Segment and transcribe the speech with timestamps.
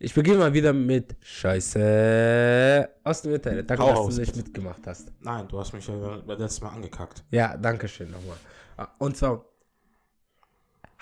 [0.00, 3.68] Ich beginne mal wieder mit Scheiße aus dem Internet.
[3.68, 5.10] Danke, Hau dass raus, du nicht mitgemacht hast.
[5.20, 7.24] Nein, du hast mich ja beim letzten Mal angekackt.
[7.30, 8.36] Ja, danke schön nochmal.
[8.76, 9.44] Ah, Und zwar,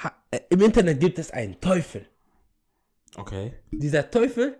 [0.03, 2.07] ha, äh, im Internet gibt es einen Teufel.
[3.17, 3.53] Okay.
[3.71, 4.57] Dieser Teufel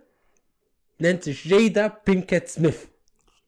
[0.99, 2.87] nennt sich Jada Pinkett Smith.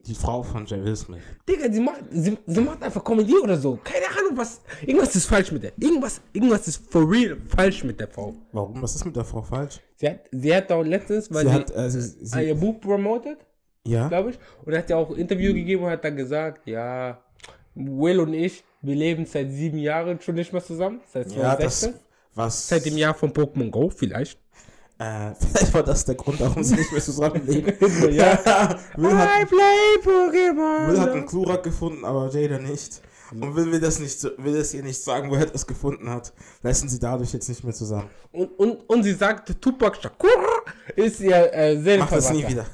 [0.05, 1.21] Die Frau von Jay Will Smith.
[1.47, 3.77] Digga, sie macht, sie, sie macht einfach Comedy oder so.
[3.83, 4.61] Keine Ahnung, was.
[4.81, 5.73] Irgendwas ist falsch mit der.
[5.77, 8.33] Irgendwas, irgendwas ist for real falsch mit der Frau.
[8.53, 8.81] Warum?
[8.81, 9.79] Was ist mit der Frau falsch?
[9.97, 12.79] Sie hat, sie hat auch letztens, weil Sie sie, hat, äh, sie, sie, ihr Buch
[12.79, 13.39] promotet,
[13.85, 14.07] ja?
[14.07, 14.39] glaube ich.
[14.65, 17.21] Und er hat ja auch ein Interview gegeben und hat dann gesagt, ja,
[17.75, 21.01] Will und ich, wir leben seit sieben Jahren schon nicht mehr zusammen.
[21.11, 21.93] Seit Ja, das, 2016.
[22.35, 24.39] was, Seit dem Jahr von Pokémon Go vielleicht.
[24.99, 27.73] Äh, vielleicht war das der Grund, warum sie nicht mehr zusammenleben.
[28.11, 28.37] ja.
[28.97, 30.87] Will hat, I play Pokémon.
[30.91, 33.01] Will hat einen Klurak gefunden, aber Jada nicht.
[33.31, 36.33] Und Will will das nicht, will es ihr nicht sagen, wo er das gefunden hat.
[36.63, 38.09] Sind sie dadurch jetzt nicht mehr zusammen.
[38.31, 40.29] und, und, und sie sagte, Tupac Shakur
[40.95, 42.49] ist ihr äh, Mach das nie Seelenverwandter.
[42.49, 42.65] wieder.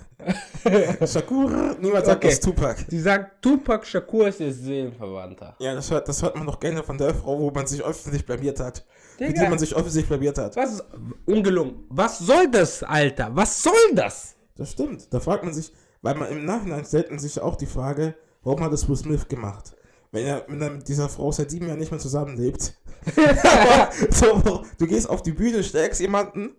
[1.06, 2.30] Shakura, niemand sagt Okay.
[2.30, 2.86] das Tupac.
[2.88, 5.56] Sie sagt, Tupac Shakur ist ihr Seelenverwandter.
[5.60, 8.26] Ja, das hört, das hört man doch gerne von der Frau, wo man sich öffentlich
[8.26, 8.86] blamiert hat.
[9.20, 9.42] Mit Digga.
[9.42, 10.56] der man sich öffentlich blamiert hat.
[10.56, 10.84] Was ist
[11.26, 11.86] ungelungen?
[11.90, 13.30] Was soll das, Alter?
[13.34, 14.36] Was soll das?
[14.56, 15.14] Das stimmt.
[15.14, 18.62] Da fragt man sich, weil man im Nachhinein stellt man sich auch die Frage, warum
[18.64, 19.74] hat das Will Smith gemacht?
[20.12, 22.74] Wenn er, wenn er mit dieser Frau seit sieben Jahren nicht mehr zusammenlebt.
[24.10, 26.56] So, du gehst auf die Bühne, stärkst jemanden,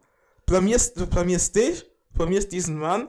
[0.46, 3.08] blamierst, du blamierst dich, blamierst diesen Mann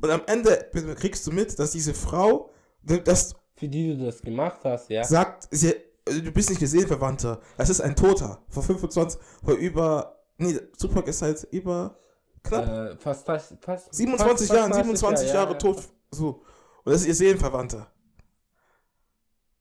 [0.00, 2.50] und am Ende kriegst du mit, dass diese Frau,
[2.82, 5.04] das Für die du das gemacht hast, ja.
[5.04, 5.74] sagt, sie,
[6.04, 8.42] du bist nicht eine Seelenverwandte, das ist ein Toter.
[8.48, 11.98] Vor 25, vor über, nee, Tupac ist halt über
[12.42, 15.58] knapp Äh, fast, fast, fast 27 fast, Jahren, fast 27 ja, Jahre ja.
[15.58, 15.82] tot.
[16.10, 16.42] So.
[16.84, 17.90] Und das ist ihr Seelenverwandter.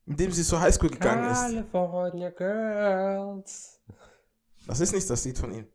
[0.05, 1.41] Mit dem sie zur Highschool gegangen ist.
[1.41, 3.81] California Girls.
[4.67, 5.67] Das ist nicht das Lied von ihm.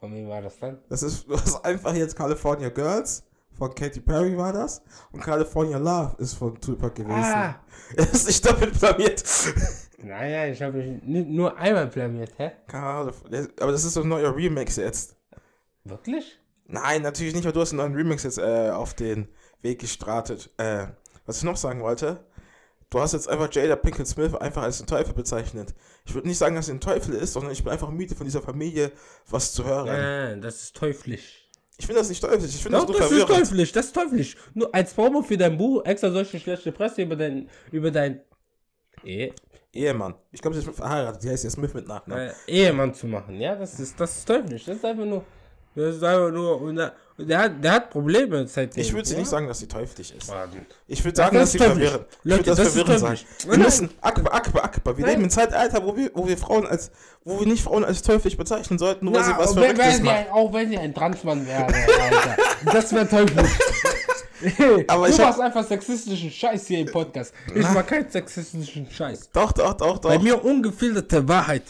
[0.00, 0.82] Von wem war das dann?
[0.88, 3.24] Das ist, das ist einfach jetzt California Girls.
[3.60, 4.80] Von Katy Perry war das.
[5.12, 7.14] Und California Love ist von Tupac gewesen.
[7.22, 7.60] Ah!
[7.94, 9.22] Er ist nicht doppelt blamiert.
[10.02, 12.52] Naja, ich habe mich nur einmal blamiert, hä?
[12.66, 13.22] Calif-
[13.60, 15.14] Aber das ist so ein neuer Remix jetzt.
[15.84, 16.38] Wirklich?
[16.64, 19.28] Nein, natürlich nicht, weil du hast einen neuen Remix jetzt äh, auf den
[19.60, 20.48] Weg gestratet.
[20.56, 20.86] Äh,
[21.26, 22.24] was ich noch sagen wollte,
[22.88, 25.74] du hast jetzt einfach Jada Pinkett Smith einfach als den Teufel bezeichnet.
[26.06, 28.24] Ich würde nicht sagen, dass sie ein Teufel ist, sondern ich bin einfach müde von
[28.24, 28.92] dieser Familie,
[29.28, 29.84] was zu hören.
[29.88, 31.46] Nein, das ist teuflisch.
[31.80, 33.38] Ich finde das nicht teuflisch, ich finde das nur das ist verwirrend.
[33.48, 34.36] teuflisch, das ist teuflisch.
[34.52, 38.20] Nur als Promo für dein Buch extra solche schlechte Presse über dein, über dein
[39.02, 39.32] eh,
[39.72, 40.14] Ehemann.
[40.30, 42.28] Ich glaube, sie ist verheiratet, die heißt jetzt Smith mit Nachnamen.
[42.28, 43.40] äh, Ehemann zu machen.
[43.40, 44.66] Ja, das ist, das ist teuflisch.
[44.66, 45.24] Das ist einfach nur,
[45.74, 48.80] das ist einfach nur, und der, der, hat, der hat Probleme seitdem.
[48.82, 49.20] Ich würde sie ja?
[49.20, 50.32] nicht sagen, dass sie teuflisch ist.
[50.86, 51.88] Ich würde sagen, Das dass sie teuflisch.
[51.90, 52.04] verwirren.
[52.10, 53.18] Ich Leute, würde das, das ist verwirren sagen.
[53.44, 53.60] Wir Nein.
[53.62, 54.96] müssen, Akbar, Akbar, Akbar.
[54.96, 55.12] Wir Nein.
[55.14, 56.90] leben im Zeitalter, wo wir, wo wir Frauen als,
[57.24, 60.00] wo wir nicht Frauen als teuflisch bezeichnen sollten, nur weil sie Na, was wenn, Verrücktes
[60.02, 60.16] machen.
[60.16, 62.36] ein, auch wenn sie ein Transmann wäre, Alter.
[62.72, 63.50] das wäre teuflisch.
[64.40, 67.32] Hey, Aber du ich hab- machst einfach sexistischen Scheiß hier im Podcast.
[67.54, 69.30] Ich mach keinen sexistischen Scheiß.
[69.32, 70.10] Doch, doch, doch, doch.
[70.10, 71.64] Bei mir ungefilterte Wahrheit.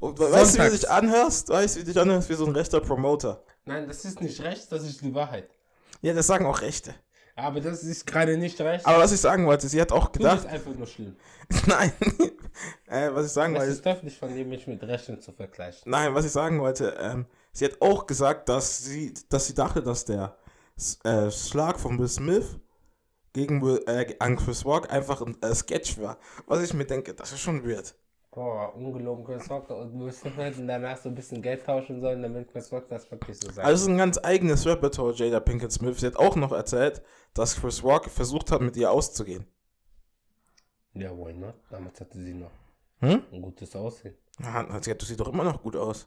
[0.00, 1.48] Und weißt du, wie du dich anhörst?
[1.48, 3.42] Weißt du, wie du dich anhörst wie so ein rechter Promoter?
[3.64, 5.48] Nein, das ist nicht recht, das ist die Wahrheit.
[6.02, 6.94] Ja, das sagen auch Rechte.
[7.38, 8.86] Aber das ist gerade nicht recht.
[8.86, 10.42] Aber was ich sagen wollte, sie hat auch du gedacht.
[10.42, 11.16] bist einfach nur schlimm.
[11.66, 11.92] nein.
[12.86, 13.72] äh, was ich sagen Es wollte.
[13.72, 15.82] ist teuflisch von dir, mich mit Rechten zu vergleichen.
[15.90, 19.82] Nein, was ich sagen wollte, ähm, sie hat auch gesagt, dass sie, dass sie dachte,
[19.82, 20.34] dass der
[21.04, 22.58] äh, Schlag von Will Smith
[23.32, 26.18] gegen Will, äh, an Chris Rock einfach ein äh, Sketch war.
[26.46, 27.94] Was ich mir denke, das ist schon weird.
[28.30, 30.12] Boah, ungelogen Chris Rock und wir
[30.44, 33.60] hätten danach so ein bisschen Geld tauschen sollen, damit Chris Rock das wirklich so sagt.
[33.66, 35.98] Also es ist ein ganz eigenes Repertoire, Jada Pinkett Smith.
[35.98, 39.46] Sie hat auch noch erzählt, dass Chris Rock versucht hat, mit ihr auszugehen.
[40.92, 41.54] ja, why not?
[41.70, 42.50] Damals hatte sie noch
[43.00, 43.22] Hm?
[43.32, 44.14] ein gutes Aussehen.
[44.38, 46.06] Ja, sie siehst doch immer noch gut aus.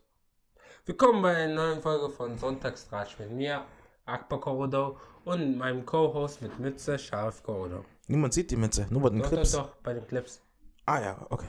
[0.85, 3.63] Willkommen bei einer neuen Folge von Sonntagstratsch mit mir,
[4.09, 7.85] Akbar Korodo und meinem Co-Host mit Mütze, Scharf Korodo.
[8.07, 9.51] Niemand sieht die Mütze, nur bei den Doch, Clips.
[9.51, 10.41] doch, doch, bei den Clips.
[10.85, 11.47] Ah ja, okay.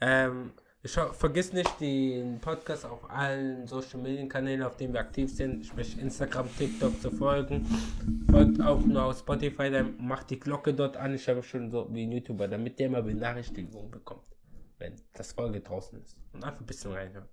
[0.00, 0.52] Ähm,
[0.84, 5.98] vergiss nicht, den Podcast auf allen Social Media Kanälen, auf denen wir aktiv sind, sprich
[5.98, 7.66] Instagram, TikTok zu folgen.
[8.30, 11.14] Folgt auch nur auf Spotify, dann macht die Glocke dort an.
[11.14, 14.24] Ich habe schon so wie ein YouTuber, damit der immer Benachrichtigungen bekommt,
[14.78, 16.16] wenn das Folge draußen ist.
[16.32, 17.28] Und einfach ein bisschen reinhören.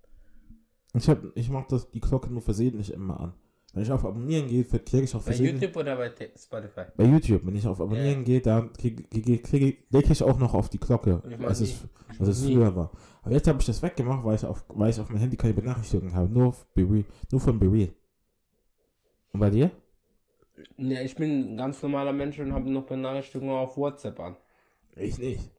[0.94, 3.34] Ich, hab, ich mach das, die Glocke nur versehentlich immer an.
[3.78, 5.62] Wenn ich auf Abonnieren gehe, klicke ich auf Bei versehentlich.
[5.62, 6.82] YouTube oder bei Spotify?
[6.96, 8.24] Bei YouTube, wenn ich auf Abonnieren Ja.
[8.24, 11.68] gehe, dann kriege krieg, krieg, klicke ich auch noch auf die Glocke, als nie.
[11.68, 11.86] es,
[12.20, 12.92] als es früher war.
[13.22, 15.54] Aber jetzt habe ich das weggemacht, weil ich auf, weil ich auf mein Handy keine
[15.54, 16.28] Benachrichtigungen habe.
[16.28, 17.90] Nur, auf Be nur von Bereal.
[19.34, 19.70] Und bei dir?
[20.78, 24.38] Ja, ich bin ein ganz normaler Mensch und habe noch Benachrichtigungen auf WhatsApp an.
[24.96, 25.52] Ich nicht.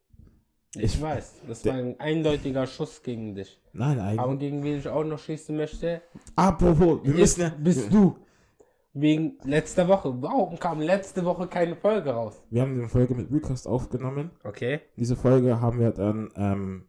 [0.76, 3.58] Ich, weiß, das war ein eindeutiger Schuss gegen dich.
[3.72, 4.38] Nein, Aber eigentlich.
[4.40, 6.02] gegen wen ich auch noch schießen möchte,
[6.36, 7.52] Apropos, wir müssen ja.
[7.58, 8.16] bist du.
[8.92, 10.12] Wegen letzter Woche.
[10.20, 12.42] Warum kam letzte Woche keine Folge raus?
[12.50, 14.30] Wir haben eine Folge mit Recast aufgenommen.
[14.44, 14.80] Okay.
[14.96, 16.88] Diese Folge haben wir dann ähm,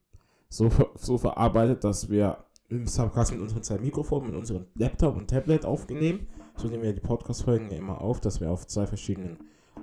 [0.49, 2.37] so, ver- so verarbeitet, dass wir
[2.69, 6.27] im Subcast mit unseren zwei Mikrofonen, mit unserem Laptop und Tablet aufnehmen.
[6.55, 9.37] So nehmen wir die Podcast-Folgen ja immer auf, dass wir auf zwei verschiedenen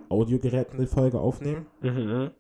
[0.08, 1.66] Audiogeräten die Folge aufnehmen.
[1.80, 2.30] Mhm.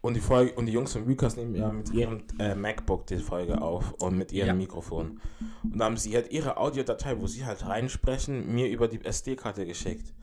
[0.00, 3.18] Und die Folge und die Jungs von Recast nehmen ja mit ihrem äh, MacBook die
[3.18, 4.54] Folge auf und mit ihrem Ja.
[4.54, 5.20] Mikrofon.
[5.62, 9.66] Und dann haben sie halt ihre Audiodatei, wo sie halt reinsprechen, mir über die SD-Karte
[9.66, 10.14] geschickt.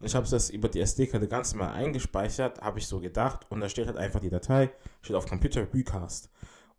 [0.00, 3.46] Und ich habe das über die SD-Karte ganz normal eingespeichert, habe ich so gedacht.
[3.50, 4.70] Und da steht halt einfach die Datei,
[5.02, 6.30] steht auf Computer Recast.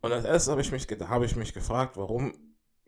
[0.01, 2.33] Und als erstes habe ich, mich habe ich mich gefragt, warum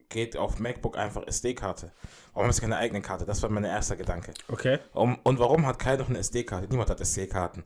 [0.10, 1.92] geht auf MacBook einfach SD-Karte?
[2.34, 3.26] Warum ist keine eigene Karte?
[3.26, 4.34] Das war mein erster Gedanke.
[4.48, 4.80] Okay.
[4.94, 6.68] Um, und warum hat keiner noch eine SD-Karte?
[6.70, 7.64] Niemand hat SD-Karten.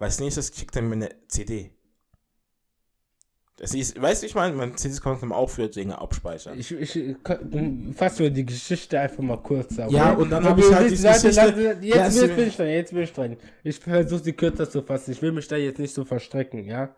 [0.00, 1.70] Weil als nächstes schickt er mir eine CD.
[3.58, 6.58] Das ist, weißt du, ich meine, mein CDs kann man auch für Dinge abspeichern.
[6.58, 7.16] Ich, ich
[7.94, 9.90] fasse mir die Geschichte einfach mal kurz ab.
[9.92, 12.66] Ja, und dann Aber hab ich halt diese warte, Geschichte- Jetzt, Ja, bin ich dran,
[12.68, 13.36] jetzt bin ich dran.
[13.62, 15.10] Ich versuche sie kürzer zu fassen.
[15.12, 16.96] Ich will mich da jetzt nicht so verstrecken, ja?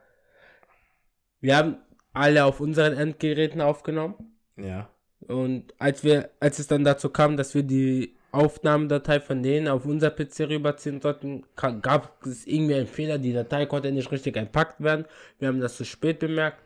[1.41, 1.79] Wir haben
[2.13, 4.15] alle auf unseren Endgeräten aufgenommen.
[4.57, 4.89] Ja.
[5.27, 9.85] Und als wir, als es dann dazu kam, dass wir die Aufnahmedatei von denen auf
[9.85, 13.19] unser PC rüberziehen sollten, gab es irgendwie einen Fehler.
[13.19, 15.05] Die Datei konnte nicht richtig entpackt werden.
[15.39, 16.59] Wir haben das zu spät bemerkt.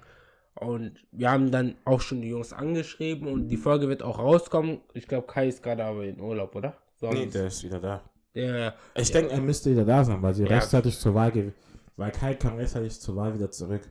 [0.54, 4.80] Und wir haben dann auch schon die Jungs angeschrieben und die Folge wird auch rauskommen.
[4.94, 6.78] Ich glaube, Kai ist gerade aber in Urlaub, oder?
[6.94, 8.08] Sonst, Nee, der ist wieder da.
[8.34, 10.48] der, Ich denke, er müsste wieder da sein, weil sie Ja.
[10.48, 11.52] rechtzeitig zur Wahl ge
[11.96, 13.82] Weil Kai kam rechtzeitig zur Wahl wieder zurück.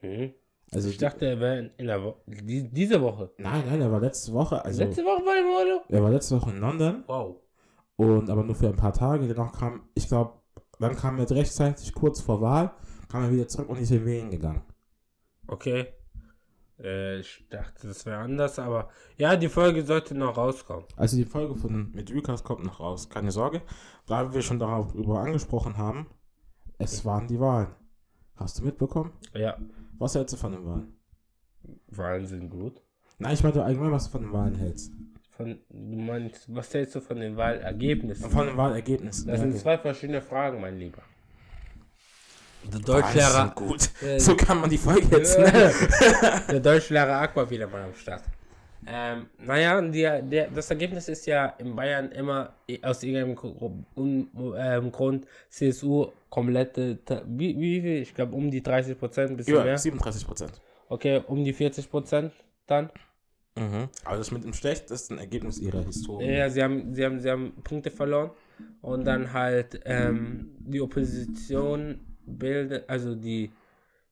[0.00, 0.32] hm.
[0.72, 2.16] Also Ich dachte, er wäre in, in der Woche.
[2.26, 3.30] Die, diese Woche.
[3.38, 4.64] Nein, nein, er war letzte Woche.
[4.64, 5.84] Also Letzte Woche war er im Urlaub?
[5.88, 7.36] er war letzte Woche in London Wow.
[7.96, 9.28] und aber nur für ein paar Tage.
[9.28, 10.32] Danach kam, ich glaube,
[10.80, 12.72] dann kam er rechtzeitig kurz vor Wahl,
[13.08, 14.62] kam er wieder zurück und ist in Wählen gegangen.
[15.46, 15.86] Okay.
[16.78, 20.84] Äh, ich dachte, das wäre anders, aber ja, die Folge sollte noch rauskommen.
[20.96, 23.62] Also die Folge von mit Lukas kommt noch raus, keine Sorge.
[24.06, 26.06] Da wir schon darüber angesprochen haben,
[26.78, 27.68] es waren die Wahlen.
[28.34, 29.12] Hast du mitbekommen?
[29.32, 29.56] Ja.
[29.98, 30.92] Was hältst du von den Wahlen?
[31.88, 32.82] Wahnsinn gut.
[33.18, 34.92] Nein, ich meine allgemein, was du von den Wahlen hältst.
[35.30, 38.30] Von, du meinst, was hältst du von den Wahlergebnissen?
[38.30, 39.26] Von den Wahlergebnissen.
[39.26, 39.62] Das Ja, sind okay.
[39.62, 41.02] zwei verschiedene Fragen, mein Lieber.
[42.64, 43.90] Der Wahlen Deutschlehrer, sind gut.
[44.02, 45.72] Äh, so kann man die Folge jetzt nennen.
[46.50, 48.22] der Deutschlehrer Aqua wieder mal am Start.
[48.88, 55.26] Ähm, naja, die, der, das Ergebnis ist ja in Bayern immer aus irgendeinem ähm, Grund
[55.48, 58.02] CSU komplette, wie, wie viel?
[58.02, 59.78] Ich glaube um die 30 Prozent, Über mehr.
[59.78, 60.60] 37 Prozent.
[60.88, 62.32] Okay, um die 40 Prozent
[62.66, 62.90] dann.
[63.56, 63.88] Mhm.
[64.04, 66.26] Aber das mit dem schlechtesten Ergebnis ihrer Historie.
[66.26, 68.30] Ja, sie haben, sie haben, sie haben Punkte verloren
[68.82, 73.50] und dann halt ähm, die Opposition bildet, also die,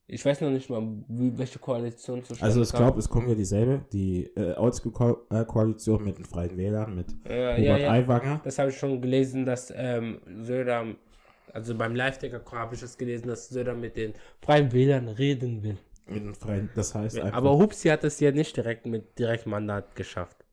[0.06, 3.34] ich weiß noch nicht mal, wie, welche Koalition zustande Also ich glaube, es kommt ja
[3.34, 8.40] dieselbe, die äh, Oldschool-Koalition mit den Freien Wählern, mit Ja, Robert ja, ja.
[8.44, 10.86] Das habe ich schon gelesen, dass ähm, Söder,
[11.52, 14.12] also beim Live-Ticker habe ich es gelesen, dass Söder mit den
[14.42, 15.78] Freien Wählern reden will.
[16.06, 17.38] Mit den Freien, das heißt einfach...
[17.38, 20.44] Aber Hupsi hat es ja nicht direkt mit Direktmandat geschafft.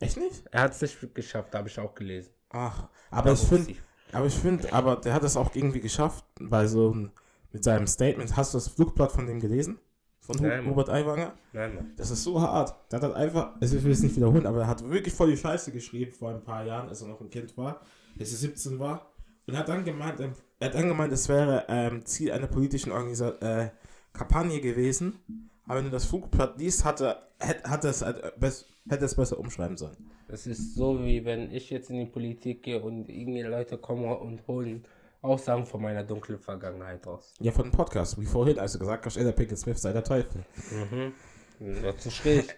[0.00, 0.44] echt nicht?
[0.50, 2.30] Er hat es nicht geschafft, habe ich auch gelesen.
[2.48, 3.74] Ach, aber ich finde,
[4.12, 7.10] aber ich finde, aber der hat es auch irgendwie geschafft, bei so einem,
[7.52, 8.36] mit seinem Statement.
[8.36, 9.78] Hast du das Flugblatt von dem gelesen?
[10.20, 10.66] Von Nein.
[10.66, 11.32] Robert Aiwanger?
[11.52, 11.92] Nein, Mann.
[11.96, 12.74] Das ist so hart.
[12.92, 15.30] Der hat halt einfach, also ich will es nicht wiederholen, aber er hat wirklich voll
[15.30, 17.80] die Scheiße geschrieben vor ein paar Jahren, als er noch ein Kind war,
[18.18, 19.10] als er 17 war.
[19.48, 22.92] Und hat dann gemeint, ähm, er hat dann gemeint, es wäre ähm, Ziel einer politischen
[22.92, 23.70] Organisa äh,
[24.12, 25.18] Kampagne gewesen.
[25.66, 29.16] Aber wenn du das Flugblatt liest, hat er, hätte, hat es, halt bess- hätte es
[29.16, 29.96] besser umschreiben sollen.
[30.28, 34.04] Das ist so, wie wenn ich jetzt in die Politik gehe und irgendwie Leute kommen
[34.04, 34.84] und holen
[35.22, 37.32] Aussagen von meiner dunklen Vergangenheit raus.
[37.40, 40.02] Ja, von dem Podcast, wie vorhin, als du gesagt hast, Ella Pinkett Smith sei der
[40.04, 40.44] Teufel.
[40.70, 41.14] Mhm.
[41.82, 42.48] Dazu stehe ich.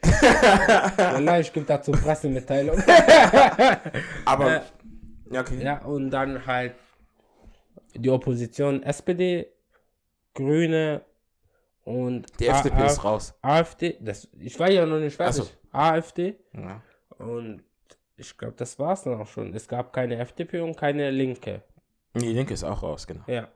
[0.97, 2.79] Nein, ich gebe dazu Pressemitteilung.
[4.25, 4.63] Aber,
[5.31, 5.63] ja, okay.
[5.63, 6.75] ja, und dann halt
[7.95, 9.47] die Opposition SPD,
[10.33, 11.03] Grüne
[11.85, 13.35] und Die FDP A- ist raus.
[13.43, 13.99] AfD.
[14.01, 15.45] Das, ich war ja noch nicht fertig.
[15.45, 15.51] So.
[15.71, 16.37] AfD.
[16.55, 16.81] Ja.
[17.19, 17.63] Und
[18.17, 19.53] ich glaube, das war es dann auch schon.
[19.55, 21.63] Es gab keine FDP und keine Linke.
[22.15, 23.25] Die Linke ist auch raus, genau.
[23.27, 23.49] Ja.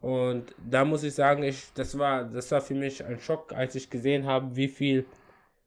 [0.00, 3.74] Und da muss ich sagen, ich, das war, das war für mich ein Schock, als
[3.74, 5.06] ich gesehen habe, wie viel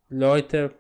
[0.10, 0.72] Leute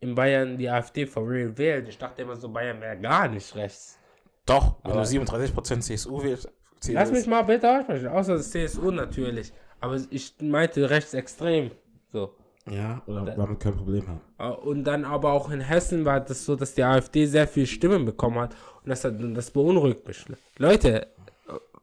[0.00, 1.86] in Bayern die AfD for real wählen.
[1.86, 3.98] Ich dachte immer so, Bayern wäre gar nicht rechts.
[4.46, 6.48] Doch, wenn Aber- du 37% CSU wählst,
[6.80, 9.52] CSU Lass mich mal bitte aussprechen, außer das CSU natürlich.
[9.80, 11.70] Aber ich meinte rechtsextrem.
[12.12, 12.34] So.
[12.70, 14.20] Ja, oder damit kein Problem haben.
[14.38, 17.66] Äh, Und dann aber auch in Hessen war das so, dass die AfD sehr viel
[17.66, 18.54] Stimmen bekommen hat.
[18.82, 20.24] Und das, hat, das beunruhigt mich.
[20.56, 21.08] Leute,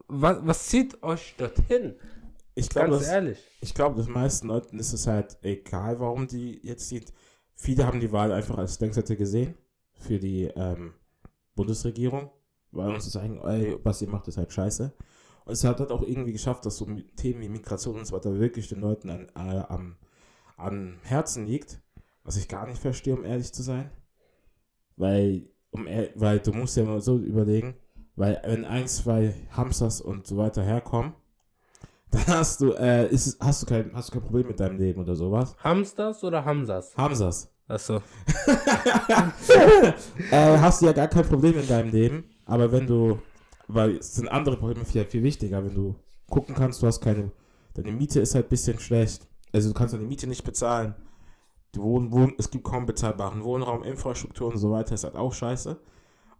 [0.07, 1.93] was, was zieht euch dorthin?
[2.55, 3.39] Ich glaube, Ganz das, ehrlich.
[3.61, 7.01] ich glaube, den meisten Leuten ist es halt egal, warum die jetzt die.
[7.55, 9.53] Viele haben die Wahl einfach als Denkzettel gesehen.
[9.93, 10.93] für die ähm,
[11.55, 12.31] Bundesregierung,
[12.71, 14.91] weil uns zu sagen, ey, was ihr macht, ist halt scheiße.
[15.45, 16.85] Und es hat halt auch irgendwie geschafft, dass so
[17.15, 19.95] Themen wie Migration und so weiter wirklich den Leuten an, äh, am,
[20.61, 21.81] am Herzen liegt,
[22.23, 23.89] was ich gar nicht verstehe, um ehrlich zu sein.
[24.95, 27.75] Weil, um, weil du musst ja mal so überlegen,
[28.15, 31.13] weil wenn ein, zwei Hamsters und so weiter herkommen,
[32.11, 35.01] dann hast du, äh, ist, hast, du kein, hast du kein Problem mit deinem Leben
[35.01, 35.55] oder sowas.
[35.63, 36.95] Hamsters oder Hamsas?
[36.97, 37.49] Hamsters.
[37.67, 37.95] Achso.
[40.29, 43.19] äh, hast du ja gar kein Problem in deinem Leben, aber wenn du,
[43.67, 45.95] weil es sind andere Probleme viel, viel wichtiger, wenn du
[46.29, 47.31] gucken kannst, du hast keine,
[47.73, 50.95] deine Miete ist halt ein bisschen schlecht, also du kannst deine Miete nicht bezahlen,
[51.75, 55.79] wohn, wohn, es gibt kaum bezahlbaren Wohnraum, Infrastruktur und so weiter, ist halt auch scheiße.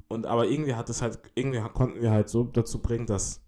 [0.08, 3.42] Und aber irgendwie hat es halt, irgendwie konnten wir halt so dazu bringen, dass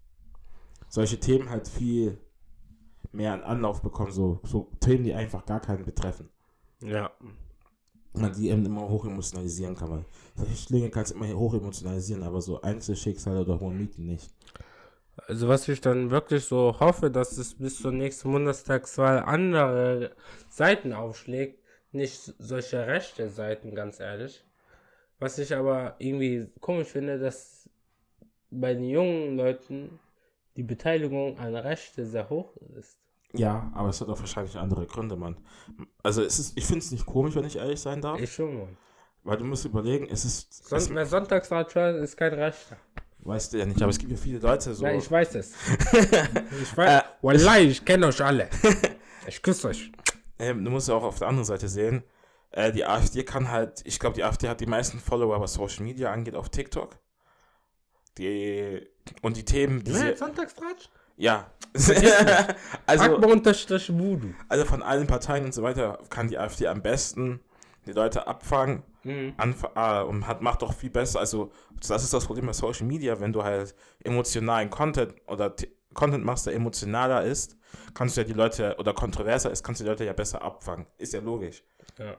[0.88, 2.18] solche Themen halt viel
[3.12, 6.30] mehr an Anlauf bekommen, so, so Themen, die einfach gar keinen betreffen
[6.82, 7.10] Ja.
[8.14, 9.90] man die eben immer hoch emotionalisieren kann.
[9.90, 10.04] Weil
[10.36, 14.32] Flüchtlinge kannst du immer hoch emotionalisieren, aber so Einzelschicksale oder hohe Mieten nicht.
[15.16, 20.10] Also was ich dann wirklich so hoffe, dass es bis zur nächsten Bundestagswahl andere
[20.48, 21.60] Seiten aufschlägt,
[21.92, 24.44] nicht solche rechte Seiten, ganz ehrlich.
[25.20, 27.68] Was ich aber irgendwie komisch finde, dass
[28.50, 29.98] bei den jungen Leuten
[30.56, 32.98] die Beteiligung an Rechte sehr hoch ist.
[33.32, 35.36] Ja, aber es hat auch wahrscheinlich andere Gründe, Mann.
[36.02, 38.56] Also es ist, ich finde es nicht komisch, wenn ich ehrlich sein darf, Ich schon,
[38.58, 38.76] Mann.
[39.24, 42.76] weil du musst überlegen, es ist, Son es, wer Sonntagsradfahrer ist kein Rechter.
[43.24, 44.84] Weißt du ja nicht, aber es gibt ja viele Leute so.
[44.84, 45.52] Nein, ich weiß es.
[46.62, 47.02] ich weiß.
[47.22, 48.48] Wallahi, ich kenne euch alle.
[49.26, 49.90] Ich küsse euch.
[50.38, 52.04] ähm, du musst ja auch auf der anderen Seite sehen,
[52.50, 55.82] äh, die AfD kann halt, ich glaube, die AfD hat die meisten Follower, was Social
[55.82, 56.98] Media angeht, auf TikTok.
[58.18, 58.86] Die,
[59.22, 60.90] und die Themen, die sie, Sonntagsratsch?
[61.16, 61.50] ja.
[62.86, 63.16] Also.
[64.48, 67.40] Also von allen Parteien und so weiter kann die AfD am besten
[67.86, 69.34] die Leute abfangen Mhm.
[69.36, 71.20] anf äh, und hat, macht doch viel besser.
[71.20, 71.52] Also
[71.86, 75.54] das ist das Problem bei Social Media, wenn du halt emotionalen Content oder
[75.92, 77.56] Content machst, der emotionaler ist,
[77.94, 80.86] kannst du ja die Leute oder kontroverser ist, kannst du die Leute ja besser abfangen.
[80.98, 81.62] Ist ja logisch.
[81.98, 82.16] Ja.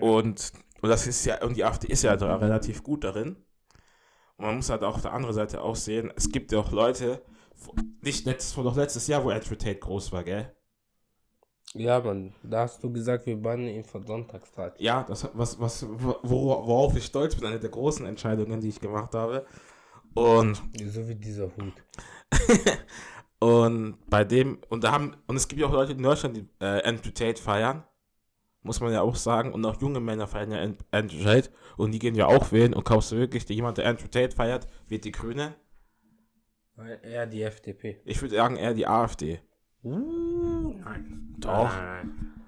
[0.00, 3.36] Und, und das ist ja, und die AfD ist ja da relativ gut darin.
[4.36, 6.72] Und man muss halt auch auf der anderen Seite auch sehen, es gibt ja auch
[6.72, 7.22] Leute,
[8.00, 10.54] nicht letztes, doch letztes Jahr, wo Andrew Tate groß war, gell?
[11.74, 14.80] Ja, Mann, da hast du gesagt, wir bannen ihn von Sonntagsratsch.
[14.80, 18.80] Ja, das, was, was, wor- worauf ich stolz bin, eine der großen Entscheidungen, die ich
[18.80, 19.46] gemacht habe.
[20.14, 21.72] Und, So wie dieser Hut.
[23.38, 26.48] und bei dem, und da haben, und es gibt ja auch Leute in Deutschland, die
[26.60, 27.84] äh, Andrew Tate feiern.
[28.62, 29.52] Muss man ja auch sagen.
[29.54, 31.50] Und auch junge Männer feiern ja An- Andrew Tate.
[31.76, 32.74] Und die gehen ja auch wählen.
[32.74, 35.54] Und kaufst du wirklich, der jemand, der Andrew Tate feiert, wird die Grüne.
[37.08, 38.00] Ja, die FDP.
[38.04, 39.40] Ich würde sagen, eher die AfD.
[39.82, 41.29] Uh, nein.
[41.40, 41.70] Doch.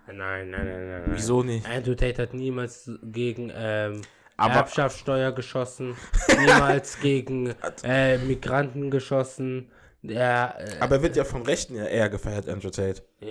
[0.06, 0.88] Nein, nein, nein, nein, nein.
[1.06, 1.10] nein.
[1.14, 1.68] Wieso nicht?
[1.68, 4.02] Andrew Tate hat niemals gegen ähm,
[4.36, 5.94] Aber- Erbschaftssteuer geschossen,
[6.38, 9.70] niemals gegen äh, Migranten geschossen.
[10.02, 13.02] Der, äh, Aber er wird ja vom Rechten ja eher gefeiert, Andrew Tate.
[13.20, 13.28] Ja,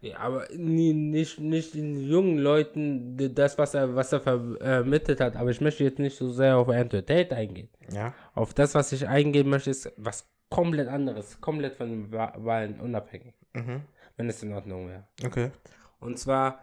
[0.00, 5.34] ja, aber nie, nicht, nicht den jungen Leuten das, was er, was er vermittelt hat.
[5.34, 7.68] Aber ich möchte jetzt nicht so sehr auf Andrew Tate eingehen.
[7.90, 8.12] Ja.
[8.34, 11.40] Auf das, was ich eingehen möchte, ist was komplett anderes.
[11.40, 13.34] Komplett von den Wa- Wahlen unabhängig.
[13.54, 13.80] Mhm.
[14.16, 15.08] Wenn es in Ordnung wäre.
[15.24, 15.50] Okay.
[16.00, 16.60] Und zwar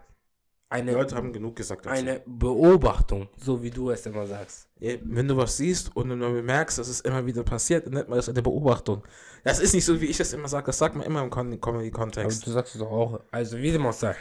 [0.70, 1.98] Die eine, Leute haben genug gesagt dazu.
[2.00, 4.70] eine Beobachtung, so wie du es immer sagst.
[4.80, 8.18] Wenn du was siehst und du bemerkst, dass es immer wieder passiert, dann nennt man
[8.18, 9.04] das eine Beobachtung.
[9.44, 10.68] Das ist nicht so, wie ich das immer sage.
[10.68, 12.46] Das sagt man immer im Comedy-Kontext.
[12.46, 13.20] du sagst es doch auch.
[13.32, 14.16] Also, wie dem auch sei.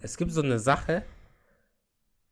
[0.00, 1.04] Es gibt so eine Sache,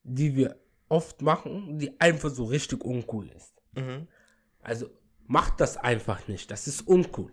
[0.03, 0.57] die wir
[0.89, 3.53] oft machen, die einfach so richtig uncool ist.
[3.75, 4.07] Mhm.
[4.63, 4.89] Also,
[5.27, 6.51] macht das einfach nicht.
[6.51, 7.31] Das ist uncool.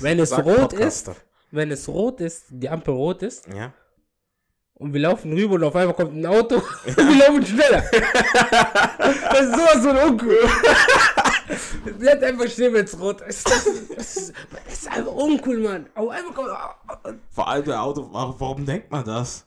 [0.00, 1.12] Wenn es Sagt rot Podcaster.
[1.12, 1.20] ist,
[1.50, 3.72] wenn es rot ist, die Ampel rot ist, Ja.
[4.74, 6.64] und wir laufen rüber und auf einmal kommt ein Auto und
[6.96, 7.82] wir laufen schneller.
[7.90, 10.38] das ist sowas von uncool.
[11.98, 13.46] Bleibt einfach stehen, wenn es rot ist.
[13.50, 13.64] Das,
[13.96, 14.34] das, ist,
[14.64, 15.88] das ist einfach uncool, Mann.
[15.94, 17.16] Auf einmal kommt.
[17.30, 19.46] Vor allem der Auto, warum, denkt man das?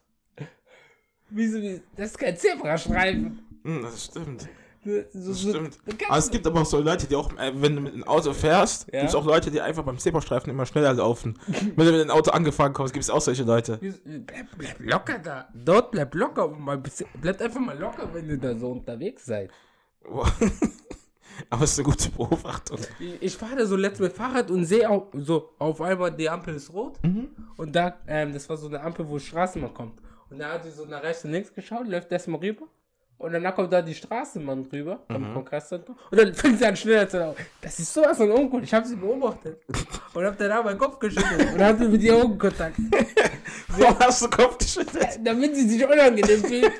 [1.30, 3.40] Wieso, wie, das ist kein Zebrastreifen.
[3.64, 4.48] Hm, das stimmt.
[4.86, 5.78] So, so, stimmt.
[5.86, 8.04] du Aber es gibt aber auch so Leute, die auch, äh, wenn du mit einem
[8.04, 9.00] Auto fährst, Ja.
[9.00, 11.40] gibt es auch Leute, die einfach beim Zebrastreifen immer schneller laufen.
[11.48, 13.78] wenn du mit einem Auto angefahren kommst, gibt es auch solche Leute.
[13.82, 15.48] Wieso- Bleib, bleib locker da.
[15.54, 16.48] Dort bleib locker.
[16.50, 16.82] Mal,
[17.22, 19.52] bleibt einfach mal locker, wenn ihr da so unterwegs seid.
[21.50, 22.78] aber es ist eine gute Beobachtung.
[23.00, 26.30] Ich, ich fahre da so letztes mit Fahrrad und sehe auch so auf einmal die
[26.30, 27.00] Ampel ist rot.
[27.58, 30.00] Und da, ähm, das war so eine Ampel, wo Straßenmann kommt.
[30.30, 32.66] Und da hat sie so nach rechts und links geschaut, läuft erstmal rüber.
[33.24, 35.96] Und danach kommt da die Straßenmann drüber am Kongresszentrum.
[36.12, 37.42] Und dann fängt sie an schneller zu laufen.
[37.62, 38.62] Das ist sowas von uncool.
[38.66, 39.62] Ich habe sie beobachtet.
[40.14, 41.54] Und habe danach meinen Kopf geschüttelt.
[41.54, 42.76] Und hatte mit ihr Augenkontakt.
[43.70, 45.22] Warum hast du Kopf geschüttelt?
[45.24, 46.72] Damit sie sich unangenehm fühlt.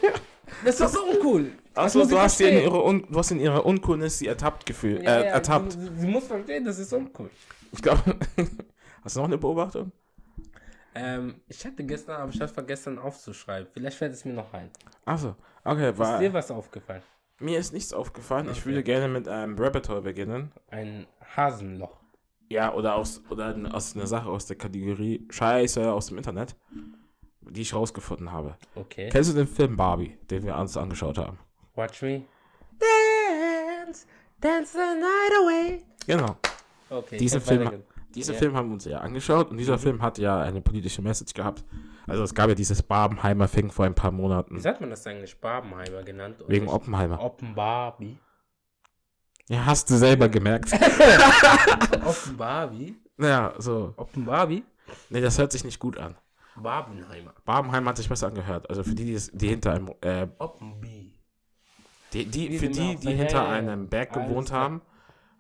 [0.66, 1.54] Das ist doch so uncool.
[1.76, 2.64] Achso, du hast, in verstehen.
[2.64, 5.02] ihre Un du hast in ihrer Uncoolness sie ertappt gefühlt.
[5.02, 5.72] äh, ertappt.
[5.72, 7.30] Sie, sie muss verstehen, das ist uncool.
[7.72, 8.18] Ich glaube.
[9.02, 9.94] hast du noch eine Beobachtung?
[10.94, 13.70] Ähm, ich hatte gestern, aber ich habe vergessen aufzuschreiben.
[13.74, 14.70] Vielleicht fällt es mir noch ein.
[15.06, 17.02] Achso, okay, Ist war, dir was aufgefallen?
[17.40, 18.48] mir ist nichts aufgefallen.
[18.52, 18.66] Ich Okay.
[18.66, 20.52] würde gerne mit einem Rabbit Hole beginnen.
[20.70, 21.98] Ein Hasenloch.
[22.50, 26.56] Ja, oder aus, oder aus einer Sache aus der Kategorie Scheiße aus dem Internet,
[27.42, 28.56] die ich rausgefunden habe.
[28.76, 29.10] Okay.
[29.10, 31.40] Kennst du den Film Barbie, den wir uns angeschaut haben?
[31.76, 32.24] Watch me.
[32.80, 34.06] Dance,
[34.40, 35.84] dance the night away.
[36.06, 36.36] Genau.
[36.90, 37.18] Okay.
[37.18, 37.84] Diesen ich Film,
[38.16, 38.40] diesen Ja.
[38.40, 41.64] Film haben wir uns ja angeschaut und dieser Film hat ja eine politische Message gehabt.
[42.08, 44.60] Also es gab ja dieses Barbenheimer Thing vor ein paar Wie Monaten.
[44.60, 45.40] sagt man das eigentlich?
[45.40, 46.42] Barbenheimer genannt?
[46.42, 47.22] und Wegen Oppenheimer.
[47.22, 48.18] Oppenbarbie.
[49.50, 50.72] Ja, hast du selber gemerkt.
[52.06, 52.96] Oppenbarbie?
[53.18, 53.94] ja, so.
[53.98, 54.64] Oppenbarbie?
[55.10, 56.16] Nee, das hört sich nicht gut an.
[56.56, 57.34] Barbenheimer.
[57.46, 58.70] Barbenheimer hat sich besser angehört.
[58.70, 61.14] Also für die, die, die hinter einem, äh, Oppenbi.
[62.14, 64.82] die, die, Die für die, die hinter einem Berg gewohnt haben,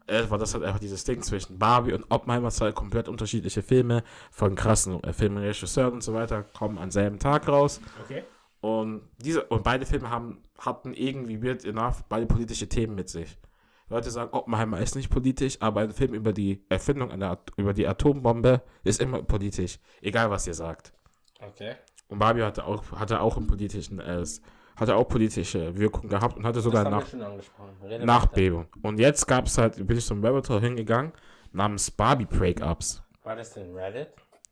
[0.07, 4.03] äh, war das halt einfach dieses Ding zwischen Barbie und Oppenheimer, zwei komplett unterschiedliche Filme
[4.31, 7.79] von krassen äh, Filmregisseuren und so weiter, kommen am selben Tag raus.
[8.03, 8.24] Okay.
[8.62, 13.38] Und diese und beide Filme haben hatten irgendwie weird enough beide politische Themen mit sich.
[13.89, 17.88] Leute sagen, Oppenheimer ist nicht politisch, aber ein Film über die Erfindung einer über die
[17.88, 20.93] Atombombe ist immer politisch, egal was ihr sagt.
[21.41, 21.75] Okay.
[22.07, 24.24] Und Barbie hatte auch hatte auch einen politischen äh,
[24.75, 27.06] es hatte auch politische Wirkung gehabt und hatte sogar nach
[28.03, 28.68] Nachbebung.
[28.82, 31.12] Und jetzt gab es halt, bin ich zum Hole hingegangen,
[31.51, 33.01] namens Barbie Breakups.
[33.24, 34.10] War das denn Reddit?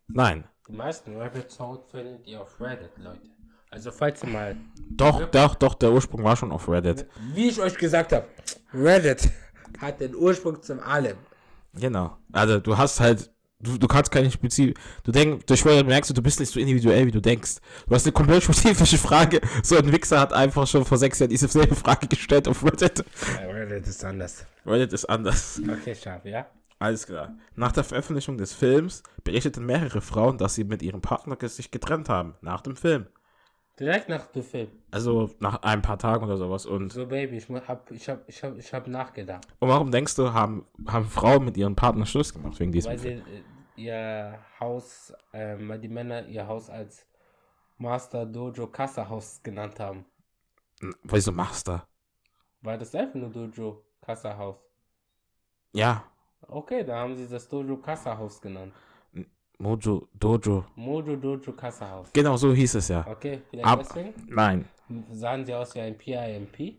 [0.07, 0.43] Nein.
[0.67, 3.29] Die meisten Rabbit Hole findet ihr auf Reddit, Leute.
[3.71, 4.55] Also falls ihr mal,
[4.89, 7.07] Doch, doch, doch, der Ursprung war schon auf Reddit.
[7.33, 8.27] wie ich euch gesagt habe,
[8.73, 9.29] Reddit
[9.79, 11.17] hat den Ursprung zum allem.
[11.73, 12.17] Genau.
[12.33, 16.13] Also du hast halt, du, du kannst keine spezifische, du denkst, durch Reddit merkst du,
[16.13, 17.57] du bist nicht so individuell, wie du denkst.
[17.87, 19.41] Du hast eine komplett spezifische Frage.
[19.63, 23.03] So ein Wichser hat einfach schon vor sechs Jahren diese selbe Frage gestellt auf Reddit.
[23.47, 24.45] Reddit ist anders.
[24.65, 25.61] Reddit ist anders.
[25.63, 26.45] Okay, scharf, ja?
[26.79, 27.35] Alles klar.
[27.55, 32.09] Nach der Veröffentlichung des Films berichteten mehrere Frauen, dass sie mit ihrem Partner sich getrennt
[32.09, 32.33] haben.
[32.41, 33.05] Nach dem Film.
[33.79, 34.67] Direkt nach dem Film.
[34.91, 36.65] Also nach ein paar Tagen oder sowas.
[36.65, 39.47] Und So, Baby, ich hab, ich hab, ich hab, ich hab nachgedacht.
[39.59, 42.99] Und warum denkst du, haben, haben Frauen mit ihrem Partner Schluss gemacht wegen diesem Weil
[42.99, 43.21] Film?
[43.75, 47.05] Sie ihr Haus, ähm, weil die Männer ihr Haus als
[47.77, 50.05] Master Dojo Kassa Haus genannt haben.
[51.03, 51.31] Wieso
[51.67, 51.81] du?
[52.61, 54.57] War das einfach nur Dojo Kassa Haus?
[55.73, 56.03] Ja,
[56.47, 58.73] Okay, da haben sie das Dojo Kassa Haus genannt.
[59.59, 60.65] Mojo, Dojo.
[60.75, 62.09] Mojo Dojo Kassa Haus.
[62.13, 63.05] Genau so hieß es ja.
[63.07, 64.13] Okay, vielleicht Ab, deswegen?
[64.27, 64.67] nein,
[65.11, 66.77] Sahen sie aus wie ein PIMP?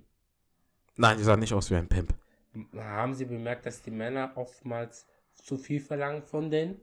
[0.97, 2.13] nein, die sah nicht aus wie ein Pimp.
[2.77, 6.81] Haben sie bemerkt, dass die Männer oftmals zu viel verlangen von denen?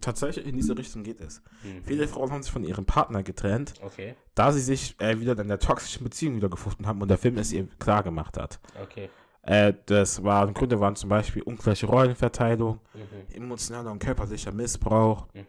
[0.00, 1.42] Tatsächlich in diese Richtung geht es.
[1.64, 1.82] Mhm.
[1.84, 5.48] Viele Frauen haben sich von ihrem Partner getrennt, Okay, da sie sich äh, wieder in
[5.48, 8.60] der toxischen Beziehung wiedergefunden haben und der Film es ihr klar gemacht hat.
[8.80, 9.10] okay.
[9.42, 13.34] Äh, das waren Gründe waren zum Beispiel ungleiche Rollenverteilung, Mhm.
[13.34, 15.46] emotionaler und körperlicher Missbrauch, Mhm.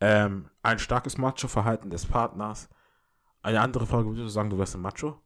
[0.00, 2.68] ähm, ein starkes Macho-Verhalten des Partners.
[3.42, 5.18] Eine andere Frage, würdest du sagen, du wärst ein Macho?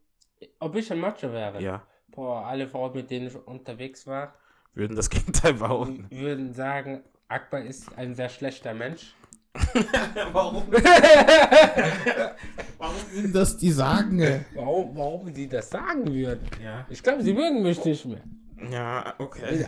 [0.60, 1.60] Ob ich ein Macho wäre?
[1.62, 1.82] Ja.
[2.08, 4.34] Boah, alle Frauen, mit denen ich unterwegs war,
[4.76, 6.06] Würden das Gegenteil behaupten.
[6.10, 9.14] würden sagen, Akbar ist ein sehr schlechter Mensch.
[10.32, 10.64] Warum?
[12.78, 14.44] Warum würden das die sagen?
[14.54, 16.46] Warum, warum die das sagen würden?
[16.62, 16.86] Ja.
[16.90, 18.22] Ich glaube, sie mögen mich nicht mehr.
[18.70, 19.66] Ja, okay.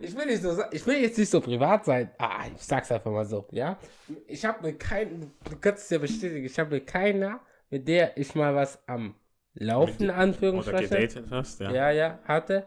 [0.00, 2.10] Ich, will nicht so ich will jetzt nicht so privat sein.
[2.18, 3.78] Ah, ich sag's einfach mal so, ja.
[4.26, 7.38] Ich habe mit keinem, du kannst es ja bestätigen, ich habe mit keiner,
[7.70, 9.14] mit der ich mal was am
[9.54, 11.70] Laufen, Oder Anführungsstrichen, gedatet hast, ja.
[11.70, 12.66] ja, ja, hatte,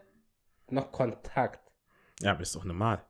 [0.70, 1.65] noch Kontakt.
[2.22, 3.04] Ja, bist doch normal.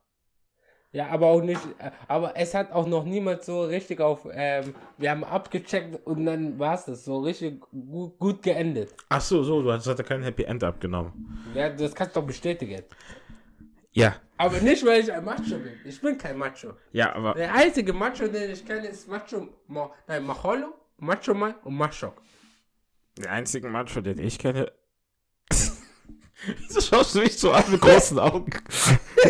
[0.92, 4.74] Ja, aber auch nicht, äh, aber es hat auch noch niemand so richtig auf, ähm,
[4.98, 8.94] wir haben abgecheckt und dann war's das so richtig gut, gut geendet.
[9.10, 11.38] Ach so, so, du hast hatte kein Happy End abgenommen.
[11.54, 12.82] Ja, das kannst du doch bestätigen.
[13.92, 14.16] Ja.
[14.38, 15.74] Aber nicht, weil ich ein Macho bin.
[15.84, 16.74] Ich bin kein Macho.
[16.94, 21.56] Ja, aber Der einzige Macho, den ich kenne, ist Macho, Ma, nein, Macholo, Macho Man
[21.64, 22.22] und Machok.
[23.18, 24.72] der einzige Macho, den ich kenne.
[26.68, 28.50] Wieso schaust du mich so an mit großen Augen?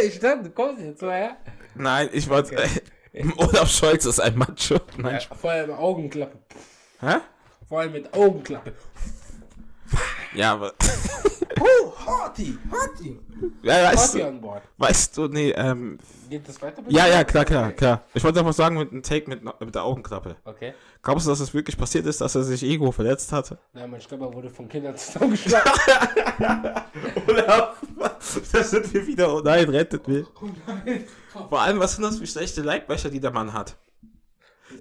[0.04, 1.38] ich dachte, du kommst jetzt so her.
[1.76, 2.56] Nein, ich wollte.
[2.56, 4.80] Äh, Olaf Scholz ist ein Macho.
[4.98, 5.20] Nein.
[5.30, 6.38] Ja, vor allem mit Augenklappe.
[7.00, 7.16] Hä?
[7.68, 8.74] Vor allem mit Augenklappe.
[10.36, 10.74] Ja, aber.
[11.60, 13.20] Oh, Horty, Horty.
[13.64, 14.62] Ja, weißt Horty du, an Bord.
[14.78, 15.98] weißt du, nee, ähm.
[16.30, 16.82] Geht das weiter?
[16.90, 18.02] Ja, ja, klar, klar, klar.
[18.14, 20.36] Ich wollte einfach sagen mit einem Take mit, mit der Augenklappe.
[20.44, 20.74] Okay.
[21.02, 23.58] Glaubst du, dass es wirklich passiert ist, dass er sich Ego verletzt hatte?
[23.74, 25.72] Nein, mein Stopper wurde von Kindern zusammengeschlagen.
[27.28, 27.76] Olaf,
[28.52, 29.34] da sind wir wieder.
[29.34, 30.26] Oh nein, rettet mich.
[31.50, 33.78] Vor allem, was sind das für schlechte Leibwäscher, die der Mann hat?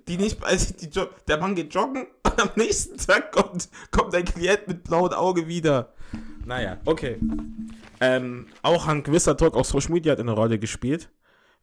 [0.09, 0.91] Die nicht, also die,
[1.29, 5.47] der Mann geht joggen und am nächsten Tag kommt, kommt ein Klient mit blauem Auge
[5.47, 5.93] wieder.
[6.45, 7.19] Naja, okay.
[8.01, 11.11] Ähm, auch ein gewisser Druck auf Social Media hat eine Rolle gespielt.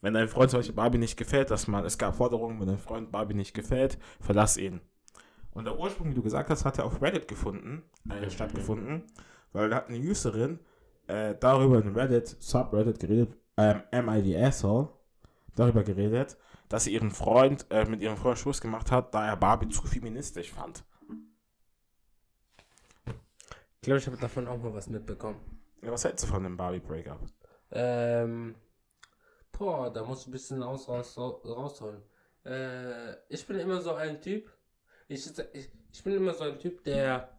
[0.02, 2.80] Wenn dein Freund zum Beispiel Barbie nicht gefällt, dass man, es gab Forderungen, wenn dein
[2.80, 4.82] Freund Barbie nicht gefällt, verlass ihn.
[5.54, 9.04] Und der Ursprung, wie du gesagt hast, hat ja auf Reddit gefunden, äh, stattgefunden,
[9.54, 10.60] weil da hat eine Userin
[11.08, 14.90] äh, darüber in Reddit, Subreddit geredet, ähm, Am I the Asshole,
[15.56, 16.38] darüber geredet,
[16.72, 19.86] dass sie ihren Freund, äh, mit ihrem Freund Schluss gemacht hat, da er Barbie zu
[19.86, 20.84] feministisch fand.
[23.06, 25.40] Ich glaube, ich habe davon auch mal was mitbekommen.
[25.82, 27.20] Ja, was hältst du von dem Barbie-Breakup?
[27.72, 28.56] Ähm,
[29.52, 32.02] boah, da musst du ein bisschen aus, raus, rausholen.
[32.46, 34.50] Äh, ich bin immer so ein Typ.
[35.10, 37.36] Ich, ich, ich bin immer so ein Typ, der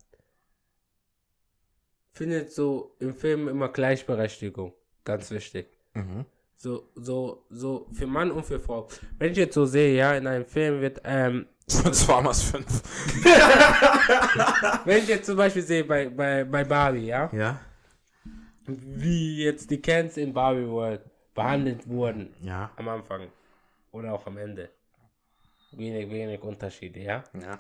[2.12, 4.74] findet so im Film immer Gleichberechtigung.
[5.04, 5.78] Ganz wichtig.
[5.94, 6.26] Mhm.
[6.62, 8.86] So, so, so für Mann und für Frau.
[9.18, 12.64] Wenn ich jetzt so sehe, ja, in einem Film wird, ähm, Transformers 5.
[14.84, 17.60] wenn ich jetzt zum Beispiel sehe bei, bei, bei Barbie, ja, Ja?
[18.66, 21.00] wie jetzt die Cans in Barbie World
[21.34, 22.32] behandelt wurden.
[22.42, 22.70] Ja.
[22.76, 23.26] am Anfang
[23.90, 24.70] oder auch am Ende.
[25.72, 27.24] Wenig, wenig Unterschiede, ja.
[27.42, 27.58] Ja.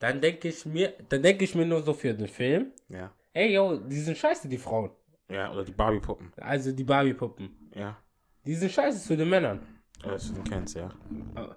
[0.00, 3.12] Dann denke ich mir, dann denke ich mir nur so für den Film, Ja.
[3.32, 4.90] ey yo, die sind scheiße, die Frauen.
[5.28, 6.32] Ja, oder die Barbie-Puppen.
[6.38, 7.70] Also die Barbie-Puppen.
[7.76, 7.96] Ja.
[8.44, 9.60] Die sind scheiße zu den Männern.
[10.04, 10.90] Äh, zu den Kens, ja.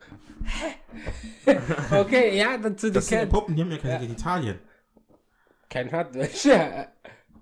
[1.91, 3.30] Okay, ja, dann zu den Das sind Ken.
[3.30, 4.60] Puppen, die haben ja keine Genitalien.
[5.69, 6.52] Ken hat welche.
[6.54, 6.91] Er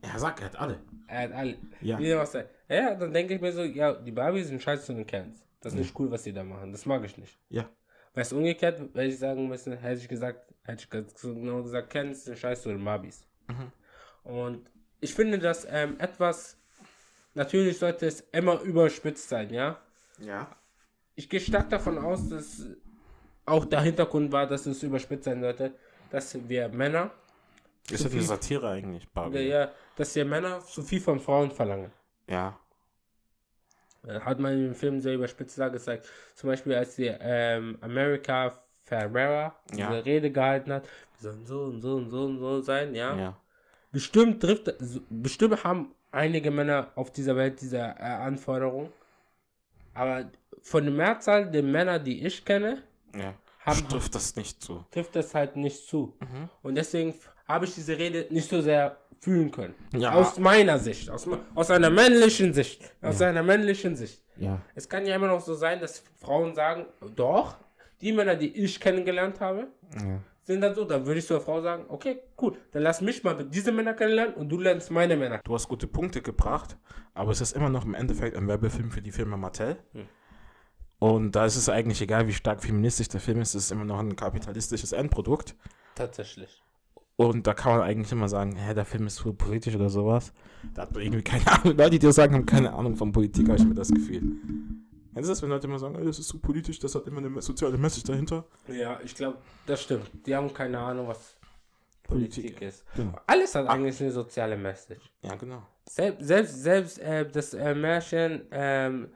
[0.04, 0.80] Ja, sag, er hat alle.
[1.08, 1.58] hat alle.
[1.82, 2.00] Ja.
[2.68, 5.44] Ja, dann denke ich mir so, ja, die Barbie sind scheiße zu den Kens.
[5.62, 6.72] Das ist nicht cool, was die da machen.
[6.72, 7.38] Das mag ich nicht.
[7.50, 7.70] Ja.
[8.14, 12.26] Weißt du, umgekehrt, wenn ich sagen müsste, hätte ich gesagt, hätte ich genau gesagt, Kens
[12.26, 13.28] sind scheiße zu den Barbies.
[14.24, 14.70] Und
[15.02, 16.58] ich finde das ähm, etwas,
[17.36, 19.80] natürlich sollte es immer überspitzt sein, ja.
[20.20, 20.48] Ja.
[21.16, 22.66] Ich gehe stark davon aus, dass
[23.46, 25.74] auch der Hintergrund war, dass es überspitzt sein sollte,
[26.10, 27.12] dass wir Männer,
[27.90, 29.40] Ist ja die Satire eigentlich, Barbie.
[29.48, 31.92] ja, dass wir Männer zu viel von Frauen verlangen.
[32.28, 32.60] Ja.
[34.08, 36.08] Äh, Hat man im Film sehr überspitzt gezeigt.
[36.36, 39.90] Zum Beispiel, als die ähm, America Ferrera Ja.
[39.90, 40.88] diese Rede gehalten hat,
[41.20, 43.16] wir sollen so und so und so und so sein, ja.
[43.18, 43.38] Ja.
[43.92, 44.74] Bestimmt trifft,
[45.10, 48.92] bestimmt haben einige Männer auf dieser Welt diese äh, Anforderung.
[49.94, 50.26] Aber
[50.62, 52.84] von der Mehrzahl der Männer, die ich kenne,
[53.16, 53.34] Ja.
[53.66, 54.86] Haben- Trifft das nicht zu.
[54.92, 56.16] trifft das halt nicht zu.
[56.20, 56.50] Mhm.
[56.62, 57.16] Und deswegen
[57.48, 59.74] habe ich diese Rede nicht so sehr fühlen können.
[59.94, 60.14] Ja.
[60.14, 62.94] Aus meiner Sicht, aus, aus einer männlichen Sicht.
[63.02, 64.22] Aus einer männlichen Sicht.
[64.38, 64.62] Ja.
[64.76, 67.56] Es kann ja immer noch so sein, dass Frauen sagen, doch,
[68.02, 70.20] die Männer, die ich kennengelernt habe, ja.
[70.46, 73.44] Sind dann so, dann würde ich zur Frau sagen, okay, cool, dann lass mich mal
[73.44, 75.42] diese Männer kennenlernen und du lernst meine Männer.
[75.44, 76.78] Du hast gute Punkte gebracht,
[77.14, 79.78] aber es ist immer noch im Endeffekt ein Werbefilm für die Firma Mattel.
[79.94, 80.08] Hm.
[81.00, 83.86] Und da ist es eigentlich egal, wie stark feministisch der Film ist, es ist immer
[83.86, 85.56] noch ein kapitalistisches Endprodukt.
[85.96, 86.62] Tatsächlich.
[87.18, 90.34] Und da kann man eigentlich immer sagen, hä, der Film ist zu politisch oder sowas.
[90.74, 91.78] Da hat man irgendwie keine Ahnung.
[91.78, 94.24] Leute, die das sagen, haben keine Ahnung von Politik, habe ich mir das Gefühl.
[95.16, 97.42] Kennst du das, wenn Leute immer sagen, das ist zu politisch, das hat immer eine
[97.42, 98.44] soziale Message dahinter?
[98.68, 100.12] Ja, ich glaube, das stimmt.
[100.26, 101.38] Die haben keine Ahnung, was
[102.04, 102.86] Politik, Politik, ist.
[102.98, 103.18] genau.
[103.26, 105.10] Alles hat eigentlich eine soziale Message.
[105.22, 105.66] Ja, genau.
[105.86, 109.14] Selbst, selbst, selbst äh, das äh, Märchen, ähm,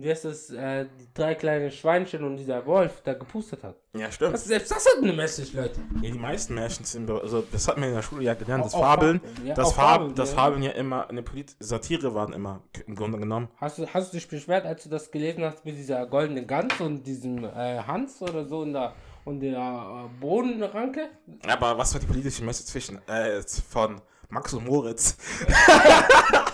[0.00, 3.76] wie heißt das, äh, die drei kleinen Schweinchen und dieser Wolf, der gepustet hat.
[3.96, 4.34] Ja, stimmt.
[4.34, 5.80] Das, selbst das hat eine Message, Leute.
[6.02, 8.74] Ja, die meisten Märchen sind, also das hat man in der Schule ja gelernt, das
[8.74, 10.36] Auch- Fabeln, ja, das, Fab, Fabeln, das ja.
[10.36, 13.48] Fabeln ja immer, eine Polit Satire waren immer, im Grunde genommen.
[13.60, 16.80] Hast du, hast du dich beschwert, als du das gelesen hast mit dieser goldenen Gans
[16.80, 21.08] und diesem äh, Hans oder so und der, und der äh, Bodenranke?
[21.46, 25.16] Aber was war die politische Message zwischen, äh, von Max und Moritz?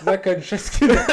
[0.05, 1.05] Seid keine Scheißkinder.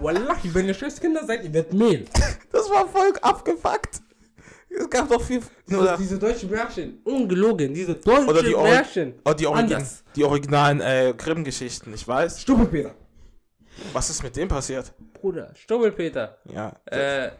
[0.00, 2.04] Wallahi, wenn ihr Scheißkinder seid, ihr werdet Mehl.
[2.52, 4.00] Das war voll abgefuckt.
[4.68, 9.14] Es gab doch viel, oder, Diese deutschen Märchen, ungelogen, diese deutschen oder die, Ori Märchen.
[9.24, 10.04] oder die, Origin Anders.
[10.14, 12.40] die originalen äh, Grimm-Geschichten, ich weiß.
[12.42, 12.94] Stubbelpeter.
[13.92, 14.92] Was ist mit dem passiert?
[15.14, 16.38] Bruder, Stubbelpeter.
[16.52, 17.30] Ja, Äh,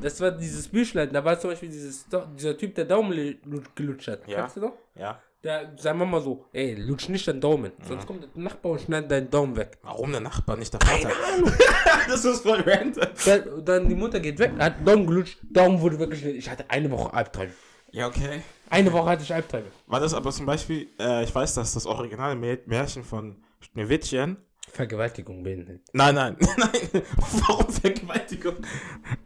[0.00, 2.04] das war dieses Büchlein, da war zum Beispiel dieses,
[2.36, 4.26] dieser Typ, der Daumen lu- gelutscht hat.
[4.26, 4.40] Ja.
[4.40, 4.72] Kennst du noch?
[4.96, 5.20] ja.
[5.44, 8.80] Der, sagen wir mal so, ey, lutsch nicht deinen Daumen, sonst kommt der Nachbar und
[8.80, 9.76] schneidet deinen Daumen weg.
[9.82, 11.10] Warum der Nachbar, nicht der Vater?
[12.08, 13.08] das ist voll random.
[13.26, 16.38] Dann, dann die Mutter geht weg, hat Daumen gelutscht, Daumen wurde weggeschnitten.
[16.38, 17.50] Ich hatte eine Woche Albträume.
[17.90, 18.42] Ja, okay.
[18.70, 19.66] Eine Woche hatte ich Albträume.
[19.88, 24.36] War das aber zum Beispiel, äh, ich weiß, dass das originale Mä- Märchen von Schneewittchen.
[24.70, 25.82] Vergewaltigung beendet.
[25.92, 27.02] Nein, nein, nein.
[27.48, 28.54] Warum Vergewaltigung?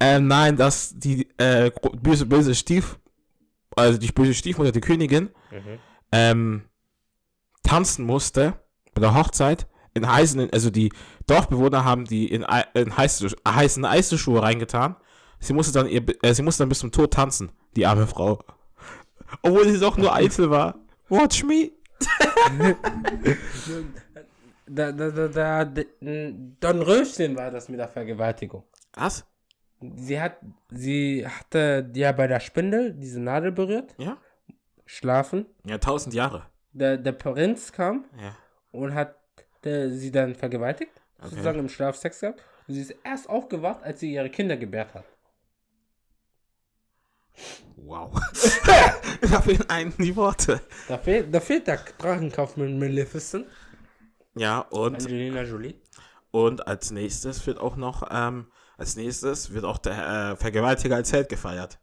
[0.01, 1.71] Ähm, nein, dass die äh,
[2.03, 2.99] böse, böse Stief,
[3.77, 5.29] also die böse Stiefmutter, die Königin,
[6.13, 6.63] ähm,
[7.63, 8.55] tanzen musste
[8.95, 10.93] bei der Hochzeit in heißen, also die
[11.27, 14.97] Dorfbewohner haben die in, in heiße, heißen Eisschuhe reingetan
[15.39, 18.43] Sie musste dann, ihr, äh, sie musste dann bis zum Tod tanzen, die arme Frau.
[19.43, 20.79] Obwohl sie doch nur eitel war.
[21.09, 21.73] Watch me.
[24.69, 28.65] Da, da, da, da, Don Röschen war das mit der Vergewaltigung.
[28.95, 29.25] Was?
[29.81, 30.39] Sie hat,
[30.71, 34.17] sie hatte ja bei der Spindel diese Nadel berührt, Ja?
[34.87, 35.47] Schlafen.
[35.65, 36.47] Ja, tausend Jahre.
[36.73, 38.35] Der, der Prinz kam Ja.
[38.73, 39.17] und hat
[39.65, 41.31] äh, sie dann vergewaltigt, Okay.
[41.31, 42.41] sozusagen im Schlaf Sex gehabt.
[42.69, 45.05] Und sie ist erst aufgewacht, als sie ihre Kinder gebärt hat.
[47.77, 48.13] Wow.
[49.21, 50.61] da fehlen einem die Worte.
[50.89, 53.47] Da fehlt, da fehlt der Drachenkopf mit Maleficent,
[54.35, 55.75] Ja, und, Angelina Jolie.
[56.31, 61.13] und als nächstes wird auch noch, ähm, als nächstes wird auch der äh, Vergewaltiger als
[61.13, 61.79] Held gefeiert.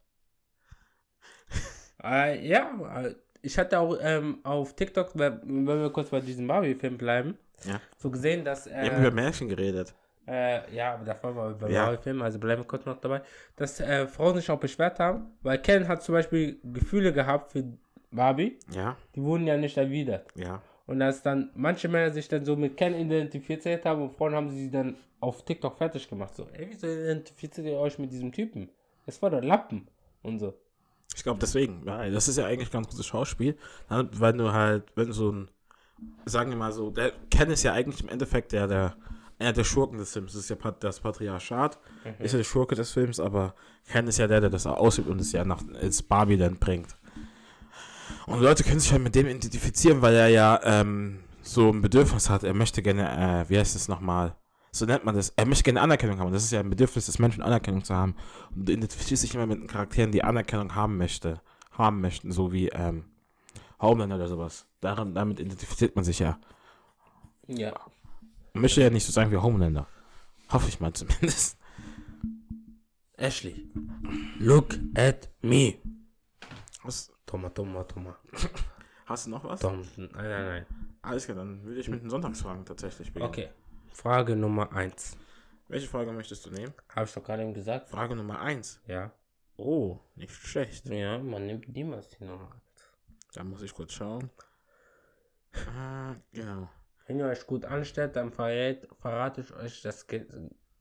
[2.04, 6.98] Äh, ja, äh, ich hatte auch ähm, auf TikTok, wenn wir kurz bei diesem Barbie-Film
[6.98, 7.80] bleiben, Ja.
[7.98, 9.94] so gesehen, dass Wir haben über äh, Märchen geredet.
[10.28, 11.86] äh, ja, aber davor war über Ja.
[11.86, 13.22] Barbie-Film, also bleiben wir kurz noch dabei,
[13.56, 17.63] dass äh, Frauen sich auch beschwert haben, weil Ken hat zum Beispiel Gefühle gehabt für
[18.12, 20.28] Barbie, Ja, die wurden ja nicht erwidert.
[20.36, 20.62] ja.
[20.86, 24.50] Und dass dann manche Männer sich dann so mit Ken identifiziert haben und Frauen haben
[24.50, 26.36] sie dann auf TikTok fertig gemacht.
[26.36, 28.68] So, ey, wieso identifiziert ihr euch mit diesem Typen?
[29.06, 29.88] Das war der Lappen
[30.24, 30.54] und so.
[31.15, 33.58] Ich glaube deswegen, ja, das ist ja eigentlich ganz gutes Schauspiel.
[33.89, 35.49] Dann, wenn du halt, wenn so ein,
[36.26, 38.95] sagen wir mal so, der Ken ist ja eigentlich im Endeffekt der, der,
[39.39, 40.34] einer der Schurken des Films.
[40.34, 41.80] Das ist ja das Patriarchat,
[42.19, 43.56] ist ja der Schurke des Films, aber
[43.89, 46.95] Ken ist ja der, der das ausübt und es ja nach ins Barbie-Land bringt.
[48.26, 52.30] Und Leute können sich halt mit dem identifizieren, weil er ja ähm, so ein Bedürfnis
[52.30, 52.43] hat.
[52.43, 54.36] Er möchte gerne, äh, wie heißt es nochmal?
[54.75, 55.29] So nennt man das.
[55.36, 56.33] Er möchte gerne Anerkennung haben.
[56.33, 58.15] Das ist ja ein Bedürfnis des Menschen, Anerkennung zu haben.
[58.55, 62.69] Und du identifizierst dich immer mit Charakteren, die Anerkennung haben möchte, haben möchten, so wie
[62.69, 63.05] ähm,
[63.79, 64.65] Homelander oder sowas.
[64.81, 66.39] Daran, damit identifiziert man sich ja.
[67.45, 67.73] Ja.
[68.53, 69.86] Man möchte ja nicht so sagen wie Homelander.
[70.51, 71.59] Hoffe ich mal zumindest.
[73.15, 73.69] Ashley,
[74.39, 75.75] look at me.
[76.81, 78.15] Was, Thomas, Thomas, Thomas.
[79.05, 79.59] hast du noch was?
[79.59, 80.65] Tom, nein, nein, nein.
[81.03, 83.29] Alles klar, dann würde ich mit den Sonntagsfragen tatsächlich beginnen.
[83.29, 83.49] Okay.
[83.93, 85.17] Frage Nummer 1.
[85.67, 86.73] Welche Frage möchtest du nehmen?
[86.89, 87.89] Habe ich doch gerade eben gesagt?
[87.89, 88.82] Frage Nummer 1.
[88.88, 89.13] Ja.
[89.56, 90.88] Oh, nicht schlecht.
[90.89, 92.62] Ja, man nimmt niemals die Nummer 1.
[93.34, 94.32] Da muss ich kurz schauen.
[95.77, 96.69] Ah, genau.
[97.06, 100.25] Wenn ihr euch gut anstellt, dann verrät, verrate ich euch das Ge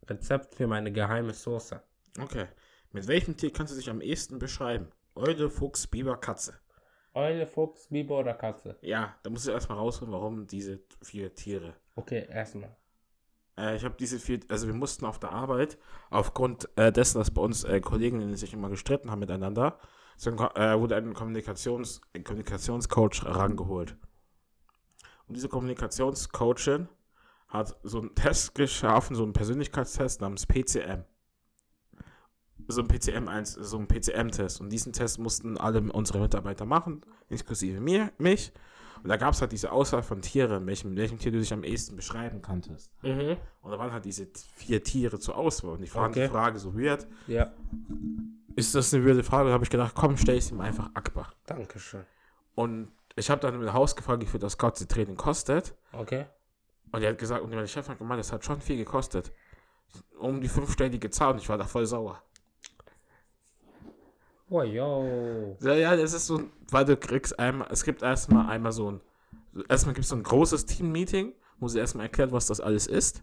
[0.09, 1.81] Rezept für meine geheime Soße.
[2.21, 2.47] Okay.
[2.93, 4.91] Mit welchem Tier kannst du dich am ehesten beschreiben?
[5.15, 6.59] Eule, Fuchs, Biber, Katze.
[7.15, 8.77] Eule, Fuchs, Biber oder Katze?
[8.81, 11.75] Ja, da muss ich erstmal rausholen, warum diese vier Tiere.
[11.95, 12.75] Okay, erstmal.
[13.57, 15.79] Äh, ich habe diese vier, also wir mussten auf der Arbeit,
[16.11, 19.79] aufgrund äh, dessen, dass bei uns äh, Kolleginnen sich immer gestritten haben miteinander,
[20.17, 23.97] so ein, äh, wurde ein, Kommunikations, ein Kommunikationscoach rangeholt.
[25.27, 26.89] Und diese Kommunikationscoachin
[27.49, 31.05] hat so einen Test geschaffen, so einen Persönlichkeitstest namens PCM.
[32.69, 34.61] So ein PCM 1, so ein PCM-Test.
[34.61, 38.53] Und diesen Test mussten alle unsere Mitarbeiter machen, inklusive mir, mich.
[39.03, 41.65] Und da gab es halt diese Auswahl von Tieren, welchem, welchem Tier du dich am
[41.65, 42.91] ehesten beschreiben kanntest.
[43.03, 43.37] Mhm.
[43.61, 45.73] Und da waren halt diese vier Tiere zur Auswahl.
[45.73, 46.27] Und ich fand Okay.
[46.27, 47.07] die Frage so weird.
[47.27, 47.53] Ja,
[48.55, 49.49] Ist das eine weirde Frage?
[49.49, 51.33] Da habe ich gedacht, komm, stell ich ihm einfach Akbar.
[51.47, 52.05] danke schön.
[52.55, 55.75] Und ich habe dann im Haus gefragt, wie viel das ganze Training kostet.
[55.93, 56.27] Okay.
[56.93, 59.33] Und er hat gesagt, und mein Chef hat gemeint, das hat schon viel gekostet.
[60.19, 61.33] Um die fünfstellige Zahl.
[61.33, 62.23] Und ich war da voll sauer.
[64.55, 65.57] Oh, yo.
[65.63, 69.01] Ja, ja, das ist so, weil du kriegst einmal, es gibt erstmal einmal so ein,
[69.67, 73.23] erstmal gibt es so ein großes Team-Meeting, wo sie erstmal erklärt, was das alles ist.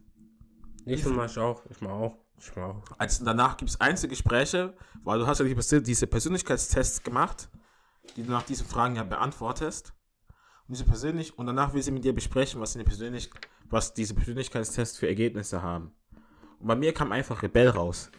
[0.87, 1.61] Ich mach ich auch.
[1.69, 2.17] Ich mach auch.
[2.39, 2.83] Ich mach auch.
[2.97, 7.47] Als, danach gibt es Einzelgespräche, weil du hast ja die, diese Persönlichkeitstests gemacht,
[8.15, 9.93] die du nach diesen Fragen ja beantwortest.
[10.67, 13.29] Und diese persönlich, und danach will sie mit dir besprechen, was, persönlich,
[13.69, 15.91] was diese Persönlichkeitstests für Ergebnisse haben.
[16.59, 18.09] Und bei mir kam einfach Rebell raus.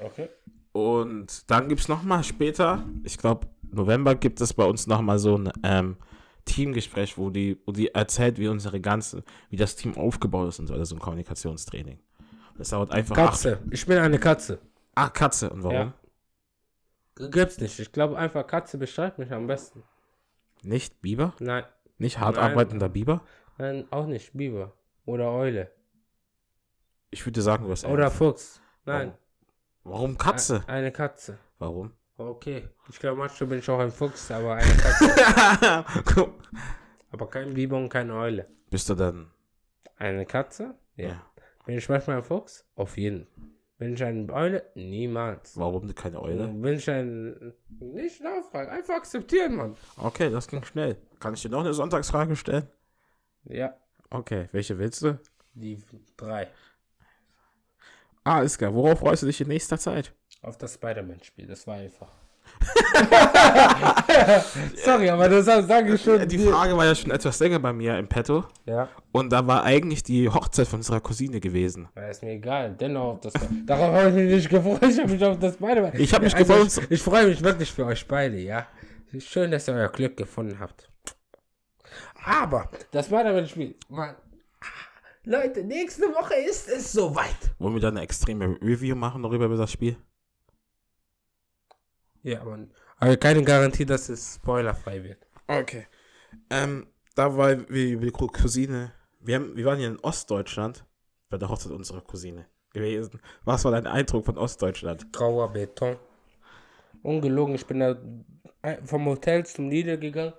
[0.00, 0.28] Okay.
[0.72, 5.36] Und dann gibt es nochmal später, ich glaube November, gibt es bei uns nochmal so
[5.36, 5.96] ein ähm,
[6.44, 10.66] Teamgespräch, wo die, wo die erzählt, wie unsere ganze, wie das Team aufgebaut ist und
[10.66, 11.98] so, also ein Kommunikationstraining.
[12.56, 13.60] Das dauert einfach Katze.
[13.70, 14.58] Ich bin eine Katze.
[14.94, 15.50] Acht, ah, Katze.
[15.50, 15.92] Und warum?
[17.18, 17.28] Ja.
[17.28, 17.78] Gibt's nicht.
[17.78, 19.82] Ich glaube einfach, Katze beschreibt mich am besten.
[20.62, 21.34] Nicht Biber?
[21.38, 21.64] Nein.
[21.98, 22.50] Nicht hart Nein.
[22.50, 23.22] arbeitender Biber?
[23.58, 24.32] Nein, auch nicht.
[24.32, 24.72] Biber.
[25.04, 25.70] Oder Eule.
[27.10, 28.60] Ich würde sagen, du hast Oder Fuchs.
[28.84, 29.08] Nein.
[29.08, 29.21] Warum?
[29.84, 30.62] Warum Katze?
[30.66, 31.38] Eine Katze.
[31.58, 31.92] Warum?
[32.16, 32.68] Okay.
[32.88, 35.84] Ich glaube, manchmal bin ich auch ein Fuchs, aber eine Katze.
[37.10, 38.48] Aber kein Biber und keine Eule.
[38.70, 39.30] Bist du dann?
[39.96, 40.74] Eine Katze?
[40.96, 41.08] Ja.
[41.08, 41.26] Ja.
[41.66, 42.66] Bin ich manchmal ein Fuchs?
[42.74, 43.26] Auf jeden.
[43.76, 44.70] Bin ich eine Eule?
[44.74, 45.56] Niemals.
[45.58, 46.48] Warum keine Eule?
[46.48, 47.52] Bin ich ein.
[47.80, 49.76] Nicht nachfragen, einfach akzeptieren, Mann.
[49.98, 50.96] Okay, das ging schnell.
[51.20, 52.68] Kann ich dir noch eine Sonntagsfrage stellen?
[53.44, 53.76] Ja,
[54.10, 55.18] Okay, welche willst du?
[55.54, 55.82] die
[56.16, 56.48] drei.
[58.24, 58.74] Ah, ist klar.
[58.74, 60.12] Worauf freust du dich in nächster Zeit?
[60.42, 62.08] Auf das Spider-Man-Spiel, das war einfach.
[64.84, 66.26] Sorry, aber das sage ich schon.
[66.28, 68.44] Die Frage war ja schon etwas länger bei mir im Petto.
[68.66, 71.88] Ja, Und da war eigentlich die Hochzeit von unserer Cousine gewesen.
[71.96, 72.74] ja, ist mir egal.
[72.78, 73.32] Dennoch, auf das,
[73.66, 74.82] darauf habe ich mich nicht gefreut.
[74.82, 75.92] Ich habe mich auf das Spider-Man.
[75.94, 76.78] Ich hab mich also gefreut.
[76.84, 78.66] Ich, ich freue mich wirklich für euch beide, ja.
[79.18, 80.88] Schön, dass ihr euer Glück gefunden habt.
[82.24, 84.14] Aber das Spider-Man-Spiel, Mann.
[85.24, 87.36] Leute, nächste Woche ist es soweit.
[87.58, 89.96] Wollen wir dann eine extreme Review machen darüber über das Spiel?
[92.22, 92.72] Ja, Mann.
[92.98, 95.26] Aber keine Garantie, dass es spoilerfrei wird.
[95.46, 95.86] Okay.
[96.50, 98.92] Ähm, da war wie die Cousine.
[99.20, 100.84] Wir, haben, wir waren hier in Ostdeutschland
[101.28, 103.20] bei der Hochzeit unserer Cousine gewesen.
[103.44, 105.12] Was war dein Eindruck von Ostdeutschland?
[105.12, 105.96] Grauer Beton.
[107.02, 107.96] Ungelogen, ich bin da
[108.62, 110.32] ein- vom Hotel zum Lidl gegangen.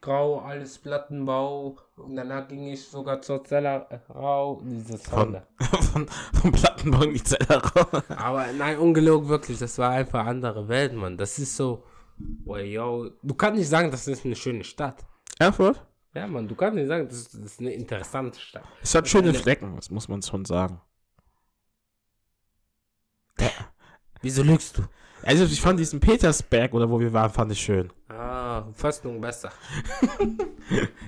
[0.00, 1.76] Grau, alles Plattenbau.
[1.96, 4.60] Und danach ging ich sogar zur Zellerau.
[4.64, 5.42] Dieses Von, Sound.
[5.92, 7.86] von, von Plattenbau in die Zellerau.
[8.16, 11.16] Aber nein, ungelogen wirklich, das war einfach andere Welt, Mann.
[11.16, 11.84] Das ist so,
[12.16, 15.04] boah, yo, du kannst nicht sagen, das ist eine schöne Stadt.
[15.38, 15.84] Erfurt?
[16.14, 18.64] Ja, Mann, du kannst nicht sagen, das ist, das ist eine interessante Stadt.
[18.82, 20.80] Es hat schöne Flecken, das muss man schon sagen.
[24.20, 24.82] Wieso lügst du?
[25.22, 27.92] Also ich fand diesen Petersberg oder wo wir waren, fand ich schön.
[28.18, 29.52] Ah, Festung besser.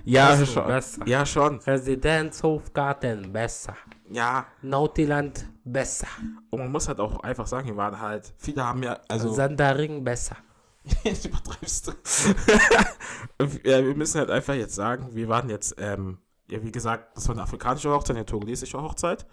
[0.05, 0.67] Ja, Festung schon.
[0.67, 1.07] besser.
[1.07, 1.59] Ja, schon.
[1.59, 3.77] Residenzhofgarten besser.
[4.09, 4.47] Ja.
[4.63, 6.07] Nautiland besser.
[6.51, 10.05] Und man muss halt auch einfach sagen, wir waren halt, viele haben ja, also Sandaring
[10.05, 10.37] besser.
[11.05, 11.93] Jetzt übertreibst du.
[13.65, 16.19] ja, wir müssen halt einfach jetzt sagen, wir waren jetzt, ähm,
[16.49, 19.27] ja, wie gesagt, das war eine afrikanische Hochzeit, eine togolesische Hochzeit.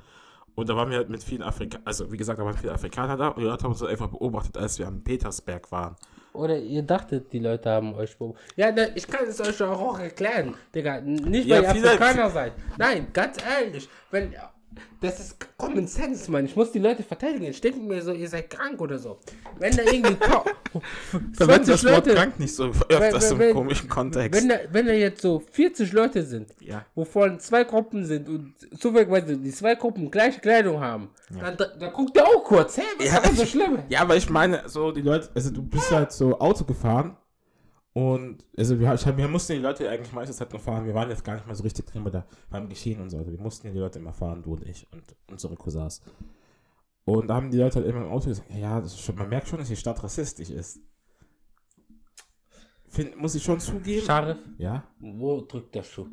[0.56, 3.16] Und da waren wir halt mit vielen Afrikanern, also wie gesagt, da waren viele Afrikaner
[3.16, 5.96] da und die Leute haben uns einfach beobachtet, als wir am Petersberg waren.
[6.38, 8.54] Oder ihr dachtet, die Leute haben euch beobachtet.
[8.56, 11.02] Ja, ne, ich kann es euch auch, erklären, Digga.
[11.02, 12.54] Nicht, Ja, weil ihr viele- Afrikaner seid.
[12.78, 13.89] Nein, ganz ehrlich.
[14.12, 14.34] Wenn,
[15.01, 16.45] das ist Common Sense, Mann.
[16.45, 17.45] Ich muss die Leute verteidigen.
[17.45, 19.17] Ich denke mir so, ihr seid krank oder so.
[19.60, 20.43] Wenn da irgendwie to-
[21.34, 24.39] Verwendet 20 das Wort Leute, krank nicht so öfters im wenn- komischen Kontext.
[24.41, 26.86] wenn da, wenn da jetzt so 40 Leute sind, Ja.
[26.95, 31.88] wovon zwei Gruppen sind und zufälligerweise die zwei Gruppen gleiche Kleidung haben, dann, da, da
[31.89, 33.17] guckt ihr auch kurz, hä, was Ja.
[33.17, 33.80] ist da so schlimm?
[33.89, 37.15] Ja, aber ich meine, so die Leute, also du bist halt so Auto gefahren
[37.97, 40.86] und also wir, hab- wir mussten die Leute eigentlich meistens halt noch fahren.
[40.86, 43.17] Wir waren jetzt gar nicht mehr so richtig drin bei der, beim Geschehen und so.
[43.17, 46.01] Also wir mussten die Leute immer fahren, du und ich und unsere Cousins.
[47.05, 49.57] Und da haben die Leute halt immer im Auto gesagt, ja, schon, man merkt schon,
[49.60, 50.79] dass die Stadt rassistisch ist.
[52.89, 54.05] Find, muss ich schon zugeben.
[54.05, 54.83] Scharif, Ja?
[54.99, 56.05] wo drückt der Schuh?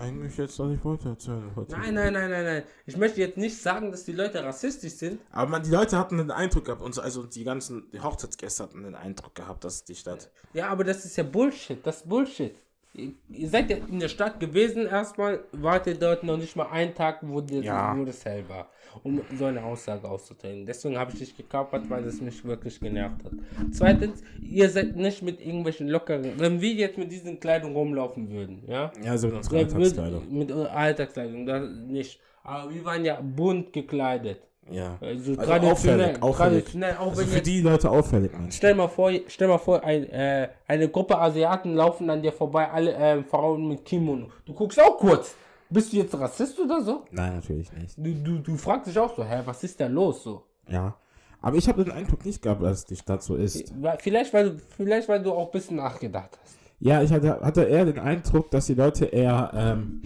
[0.00, 1.50] Eigentlich jetzt, dass ich wollte erzählen.
[1.56, 1.72] Heute.
[1.72, 2.62] Nein, nein, nein, nein, nein.
[2.86, 5.20] Ich möchte jetzt nicht sagen, dass die Leute rassistisch sind.
[5.32, 8.82] Aber man, die Leute hatten den Eindruck gehabt, und also die ganzen die Hochzeitsgäste hatten
[8.84, 11.84] den Eindruck gehabt, dass die Stadt Ja, aber das ist ja Bullshit.
[11.84, 12.54] Das ist Bullshit.
[12.96, 16.94] Ihr, seid ja in der Stadt gewesen erstmal, wart ihr dort noch nicht mal einen
[16.94, 17.94] Tag, wo, das, Ja.
[17.96, 18.70] wo das hell war,
[19.02, 20.64] um so eine Aussage auszuteilen.
[20.64, 23.32] Deswegen habe ich dich gekapert, weil das mich wirklich genervt hat.
[23.72, 28.62] Zweitens, ihr seid nicht mit irgendwelchen lockeren, wenn wir jetzt mit diesen Kleidung rumlaufen würden,
[28.66, 28.90] ja?
[29.04, 30.22] Ja, so in unserer Alltagskleidung.
[30.22, 32.20] Mit, mit unserer Alltagskleidung, das nicht.
[32.42, 34.40] Aber wir waren ja bunt gekleidet.
[34.70, 34.96] Ja.
[35.00, 36.36] Also, Also traditionell, auffällig, auffällig.
[36.64, 39.82] traditionell, auch Also wenn für jetzt die Leute auffällig, Stell mal vor, stell mal vor,
[39.84, 44.28] ein, äh, eine Gruppe Asiaten laufen an dir vorbei, alle äh, Frauen mit Kimono.
[44.44, 45.34] Du guckst auch kurz.
[45.68, 47.04] Bist du jetzt Rassist oder so?
[47.10, 47.96] Nein, natürlich nicht.
[47.96, 50.42] Du, du, du fragst dich auch so, hä, was ist da los so?
[50.68, 50.96] Ja.
[51.42, 53.72] Aber ich habe den Eindruck nicht gehabt, dass die Stadt so ist.
[53.82, 56.56] Weil- Vielleicht, weil du, vielleicht, weil du auch ein bisschen nachgedacht hast.
[56.80, 59.50] Ja, ich hatte, hatte eher den Eindruck, dass die Leute eher.
[59.54, 60.02] Ähm,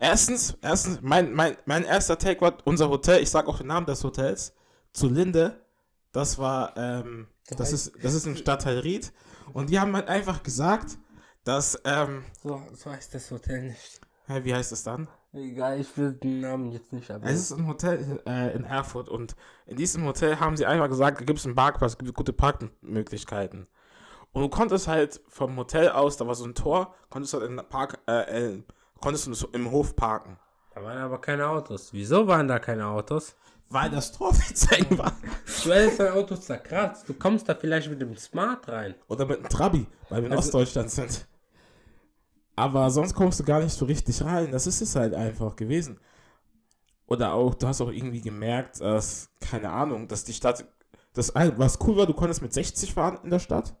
[0.00, 3.86] erstens, erstens, mein, mein, mein erster Take war unser Hotel, ich sag auch den Namen
[3.86, 4.54] des Hotels,
[4.92, 5.64] zu Linde.
[6.12, 9.12] Das war, ähm, das ist, das ist im Stadtteil Ried.
[9.52, 10.98] Und die haben halt einfach gesagt,
[11.44, 14.00] dass, ähm, So, so heißt das Hotel nicht.
[14.26, 15.06] hä, wie heißt es dann?
[15.32, 17.36] Egal, ich will den Namen jetzt nicht Es erwähnen.
[17.36, 19.36] ist ein Hotel äh, in Erfurt und
[19.66, 22.32] in diesem Hotel haben sie einfach gesagt, da gibt es einen Parkplatz, es gibt gute
[22.32, 23.68] Parkmöglichkeiten.
[24.32, 27.56] Und du konntest halt vom Hotel aus, da war so ein Tor, konntest halt in
[27.56, 28.62] den Park, äh, äh,
[29.00, 30.38] konntest du im Hof parken.
[30.74, 31.92] Da waren aber keine Autos.
[31.92, 33.34] Wieso waren da keine Autos?
[33.68, 34.32] Weil das Tor
[34.70, 35.12] eng war.
[35.64, 37.08] Du hättest dein Auto zerkratzt.
[37.08, 38.94] Du kommst da vielleicht mit dem Smart rein.
[39.08, 41.26] Oder mit einem Trabi, weil wir in Also- Ostdeutschland sind.
[42.56, 44.50] Aber sonst kommst du gar nicht so richtig rein.
[44.52, 45.98] Das ist es halt einfach gewesen.
[47.06, 50.64] Oder auch, du hast auch irgendwie gemerkt, dass, keine Ahnung, dass die Stadt,
[51.14, 53.74] das, ein- was cool war, du konntest mit 60 fahren in der Stadt.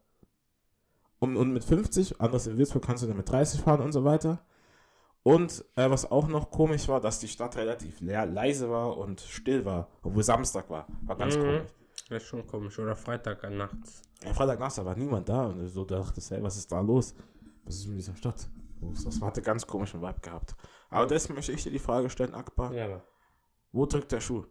[1.18, 4.04] Und, und mit 50, anders in Würzburg kannst du dann mit 30 fahren und so
[4.04, 4.44] weiter.
[5.22, 9.20] Und äh, was auch noch komisch war, dass die Stadt relativ leer, leise war und
[9.20, 10.86] still war, obwohl Samstag war.
[11.02, 11.40] War ganz Mhm.
[11.40, 11.62] komisch.
[12.08, 12.78] Das ist schon komisch.
[12.78, 14.02] Oder Freitag nachts.
[14.24, 17.14] Ja, Freitagnacht, da war niemand da und so dachtest, hey, was ist da los?
[17.64, 18.48] Was ist mit dieser Stadt?
[18.80, 20.54] Das hatte ganz komischen Vibe gehabt.
[20.88, 22.72] Aber das möchte ich dir die Frage stellen, Akbar.
[22.72, 23.02] Ja.
[23.72, 24.44] Wo drückt der Schuh?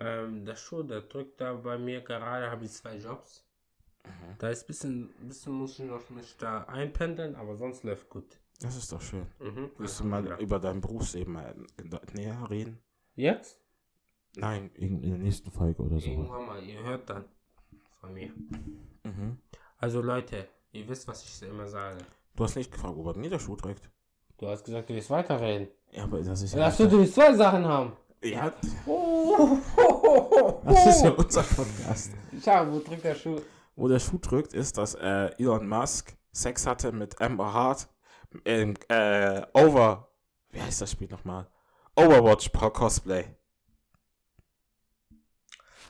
[0.00, 3.42] Ähm, der Schuh, der drückt da bei mir gerade, habe ich zwei Jobs.
[4.04, 4.10] Mhm.
[4.38, 8.38] Da ist ein bisschen, bisschen muss ich noch mich da einpendeln, aber sonst läuft gut.
[8.60, 9.26] Das ist doch schön.
[9.40, 9.70] Mhm.
[9.78, 11.54] Willst du mal über dein Berufsleben mal
[12.14, 12.78] näher reden?
[13.14, 13.58] Jetzt?
[14.36, 16.08] Nein, in in der nächsten Folge oder so.
[16.08, 17.24] Irgendwann mal, ihr hört dann
[18.00, 18.30] von mir.
[19.04, 19.38] Mhm.
[19.78, 21.98] Also Leute, ihr wisst, was ich immer sage.
[22.34, 23.90] Du hast nicht gefragt, ob er mir der Schuh trägt.
[24.38, 25.68] Du hast gesagt, du willst weiterreden.
[25.92, 26.70] Ja, aber das ist ja.
[26.70, 27.92] Du, du willst zwei Sachen haben.
[28.22, 28.52] ja,
[28.86, 29.58] Oh,
[30.64, 32.12] das ist ja unser Podcast.
[32.44, 33.40] Schau, wo drückt der Schuh?
[33.76, 37.88] Wo der Schuh drückt, ist, dass äh, Elon Musk Sex hatte mit Amber Hart
[38.44, 40.08] im äh, Over.
[40.50, 41.46] Wie heißt das Spiel nochmal?
[41.96, 43.24] Overwatch Pro Cosplay.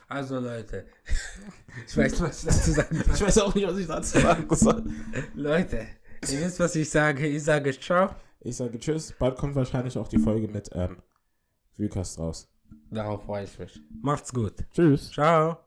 [0.07, 0.85] Also Leute,
[1.87, 3.05] ich weiß, was ich dazu sagen soll.
[3.15, 4.83] Ich weiß auch nicht, was ich dazu sagen soll.
[5.33, 5.87] Leute,
[6.29, 7.27] ihr wisst, was ich sage.
[7.27, 8.15] Ich sage ciao.
[8.39, 9.13] Ich sage Tschüss.
[9.17, 11.01] Bald kommt wahrscheinlich auch die Folge mit ähm,
[11.77, 12.47] Vucast raus.
[12.91, 13.81] Darauf freue ich mich.
[14.01, 14.53] Macht's gut.
[14.71, 15.11] Tschüss.
[15.11, 15.57] Ciao.